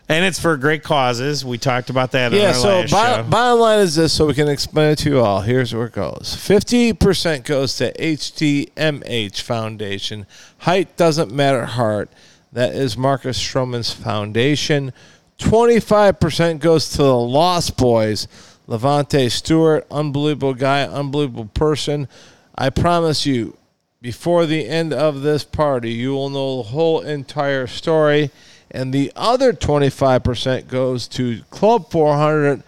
and 0.10 0.24
it's 0.24 0.40
for 0.40 0.56
great 0.58 0.84
causes. 0.84 1.44
We 1.44 1.58
talked 1.58 1.90
about 1.90 2.12
that 2.12 2.32
in 2.34 2.40
Yeah. 2.40 2.50
our 2.50 2.54
So 2.54 2.68
last 2.82 2.92
bottom, 2.92 3.26
show. 3.26 3.30
bottom 3.32 3.60
line 3.60 3.80
is 3.80 3.96
this, 3.96 4.14
so 4.14 4.28
we 4.28 4.34
can 4.36 4.48
explain 4.48 4.92
it 4.92 4.98
to 5.00 5.10
you 5.10 5.20
all. 5.22 5.42
Here's 5.42 5.74
where 5.74 5.88
it 5.88 5.94
goes: 5.94 6.36
fifty 6.40 6.94
percent 6.94 7.44
goes 7.46 7.76
to 7.78 7.92
HDMH 7.94 9.42
Foundation. 9.42 10.28
Height 10.60 10.96
doesn't 10.96 11.32
matter. 11.32 11.66
Heart. 11.66 12.12
That 12.58 12.74
is 12.74 12.98
Marcus 12.98 13.39
Stroman's 13.39 13.93
foundation. 13.93 14.91
Twenty-five 15.38 16.20
percent 16.20 16.60
goes 16.60 16.89
to 16.89 16.98
the 16.98 17.15
Lost 17.15 17.78
Boys. 17.78 18.28
LaVonte 18.67 19.30
Stewart, 19.30 19.86
unbelievable 19.91 20.56
guy, 20.56 20.82
unbelievable 20.82 21.52
person. 21.54 22.08
I 22.56 22.72
promise 22.72 23.28
you, 23.28 23.56
before 24.02 24.48
the 24.48 24.67
end 24.67 24.91
of 24.91 25.22
this 25.22 25.43
party, 25.43 25.91
you 25.91 26.13
will 26.13 26.32
know 26.32 26.58
the 26.58 26.70
whole 26.70 27.02
entire 27.02 27.67
story. 27.67 28.32
And 28.72 28.91
the 28.91 29.12
other 29.15 29.54
25% 29.54 30.67
goes 30.67 31.08
to 31.10 31.43
Club 31.52 31.91
400. 31.91 32.63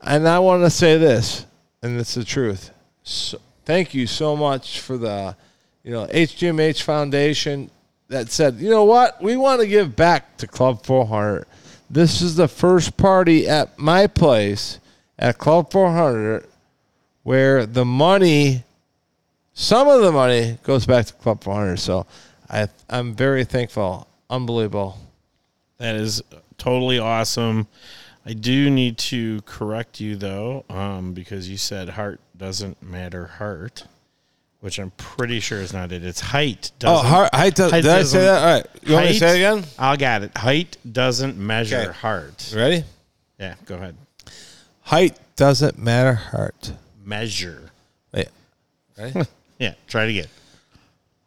And 0.00 0.26
I 0.26 0.38
want 0.38 0.62
to 0.62 0.70
say 0.70 0.96
this, 0.96 1.44
and 1.82 2.00
it's 2.00 2.14
the 2.14 2.24
truth. 2.24 2.70
So, 3.02 3.38
thank 3.66 3.92
you 3.92 4.06
so 4.06 4.34
much 4.34 4.80
for 4.80 4.96
the, 4.96 5.36
you 5.84 5.92
know, 5.92 6.06
HDMH 6.06 6.80
Foundation 6.80 7.70
that 8.12 8.30
said, 8.30 8.56
you 8.56 8.70
know 8.70 8.84
what, 8.84 9.20
we 9.22 9.36
want 9.36 9.60
to 9.60 9.66
give 9.66 9.96
back 9.96 10.36
to 10.38 10.46
Club 10.46 10.84
400. 10.84 11.46
This 11.90 12.22
is 12.22 12.36
the 12.36 12.48
first 12.48 12.96
party 12.96 13.48
at 13.48 13.78
my 13.78 14.06
place 14.06 14.78
at 15.18 15.38
Club 15.38 15.70
400 15.70 16.46
where 17.22 17.66
the 17.66 17.84
money 17.84 18.64
some 19.54 19.86
of 19.88 20.00
the 20.00 20.12
money 20.12 20.58
goes 20.62 20.86
back 20.86 21.06
to 21.06 21.12
Club 21.14 21.44
400. 21.44 21.76
So 21.76 22.06
I, 22.48 22.68
I'm 22.88 23.14
very 23.14 23.44
thankful. 23.44 24.08
Unbelievable. 24.30 24.98
That 25.78 25.94
is 25.94 26.22
totally 26.56 26.98
awesome. 26.98 27.66
I 28.24 28.32
do 28.34 28.70
need 28.70 28.98
to 28.98 29.42
correct 29.42 30.00
you 30.00 30.16
though, 30.16 30.64
um, 30.70 31.12
because 31.12 31.48
you 31.48 31.56
said 31.56 31.90
heart 31.90 32.20
doesn't 32.36 32.82
matter 32.82 33.26
heart, 33.26 33.84
which 34.62 34.78
I'm 34.78 34.90
pretty 34.92 35.40
sure 35.40 35.60
is 35.60 35.72
not 35.72 35.90
it. 35.92 36.04
It's 36.04 36.20
height. 36.20 36.70
Oh, 36.76 37.02
Doesn't, 37.02 37.06
heart, 37.10 37.34
height 37.34 37.54
does, 37.56 37.70
height 37.72 37.82
did 37.82 37.90
I 37.92 38.02
say 38.04 38.20
that? 38.20 38.38
All 38.42 38.54
right. 38.54 38.66
You 38.84 38.94
want 38.94 39.06
me 39.06 39.12
to 39.12 39.18
say 39.18 39.30
it 39.30 39.36
again? 39.36 39.64
I 39.78 39.96
got 39.96 40.22
it. 40.22 40.36
Height 40.38 40.76
doesn't 40.90 41.36
measure 41.36 41.78
Okay. 41.78 41.92
heart. 41.98 42.52
Ready? 42.56 42.84
Yeah, 43.40 43.56
go 43.66 43.74
ahead. 43.74 43.96
Height 44.82 45.18
doesn't 45.36 45.78
matter. 45.78 46.14
Heart. 46.14 46.72
Measure. 47.04 47.70
Wait. 48.14 48.28
Ready? 48.96 49.20
Yeah, 49.58 49.74
try 49.86 50.04
it 50.04 50.10
again. 50.10 50.26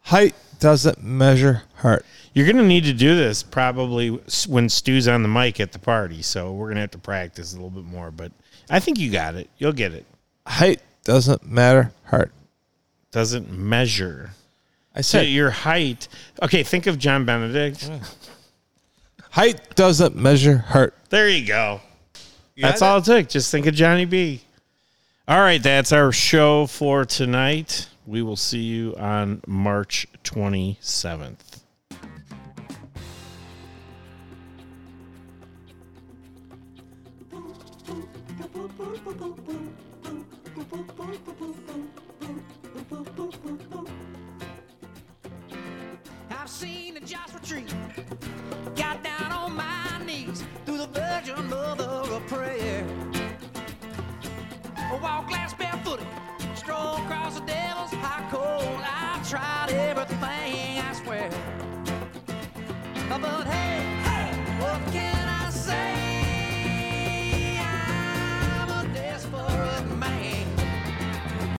height 0.00 0.34
doesn't 0.60 1.02
measure 1.02 1.62
heart. 1.76 2.04
You're 2.34 2.44
going 2.44 2.58
to 2.58 2.64
need 2.66 2.84
to 2.84 2.92
do 2.92 3.16
this 3.16 3.42
probably 3.42 4.08
when 4.46 4.68
Stu's 4.68 5.08
on 5.08 5.22
the 5.22 5.28
mic 5.28 5.58
at 5.58 5.72
the 5.72 5.78
party. 5.78 6.20
So 6.20 6.52
we're 6.52 6.66
going 6.66 6.74
to 6.74 6.80
have 6.82 6.90
to 6.90 6.98
practice 6.98 7.52
a 7.54 7.56
little 7.56 7.70
bit 7.70 7.84
more. 7.84 8.10
But 8.10 8.32
I 8.68 8.78
think 8.80 8.98
you 8.98 9.10
got 9.10 9.36
it. 9.36 9.48
You'll 9.56 9.72
get 9.72 9.92
it. 9.94 10.04
Height 10.46 10.82
doesn't 11.04 11.46
matter. 11.50 11.92
Heart. 12.06 12.30
Doesn't 13.16 13.50
measure. 13.50 14.32
I 14.94 15.00
So 15.00 15.20
said 15.20 15.28
your 15.28 15.48
height. 15.48 16.06
Okay, 16.42 16.62
think 16.62 16.86
of 16.86 16.98
John 16.98 17.24
Benedict. 17.24 17.90
height 19.30 19.74
doesn't 19.74 20.14
measure 20.14 20.58
heart. 20.58 20.92
There 21.08 21.26
you 21.26 21.46
go. 21.46 21.80
got 22.60 22.68
That's 22.68 22.82
all 22.82 22.98
it 22.98 23.06
took. 23.06 23.30
Just 23.30 23.50
think 23.50 23.64
of 23.64 23.74
Johnny 23.74 24.04
B. 24.04 24.42
All 25.26 25.40
right, 25.40 25.62
that's 25.62 25.92
our 25.92 26.12
show 26.12 26.66
for 26.66 27.06
tonight. 27.06 27.88
We 28.06 28.20
will 28.20 28.36
see 28.36 28.60
you 28.60 28.94
on 28.98 29.40
March 29.46 30.06
27th. 30.22 31.60
Virgin 51.26 51.50
Mother 51.50 51.84
of 51.84 52.26
Prayer. 52.28 52.86
I 54.76 54.98
walk 55.02 55.28
last 55.28 55.58
barefooted, 55.58 56.06
stroll 56.54 56.98
across 56.98 57.40
the 57.40 57.46
devil's 57.46 57.90
high 57.94 58.24
cold. 58.30 58.80
I've 58.84 59.28
tried 59.28 59.70
everything, 59.70 60.78
I 60.78 60.92
swear. 60.92 61.28
But 63.08 63.44
hey, 63.48 63.95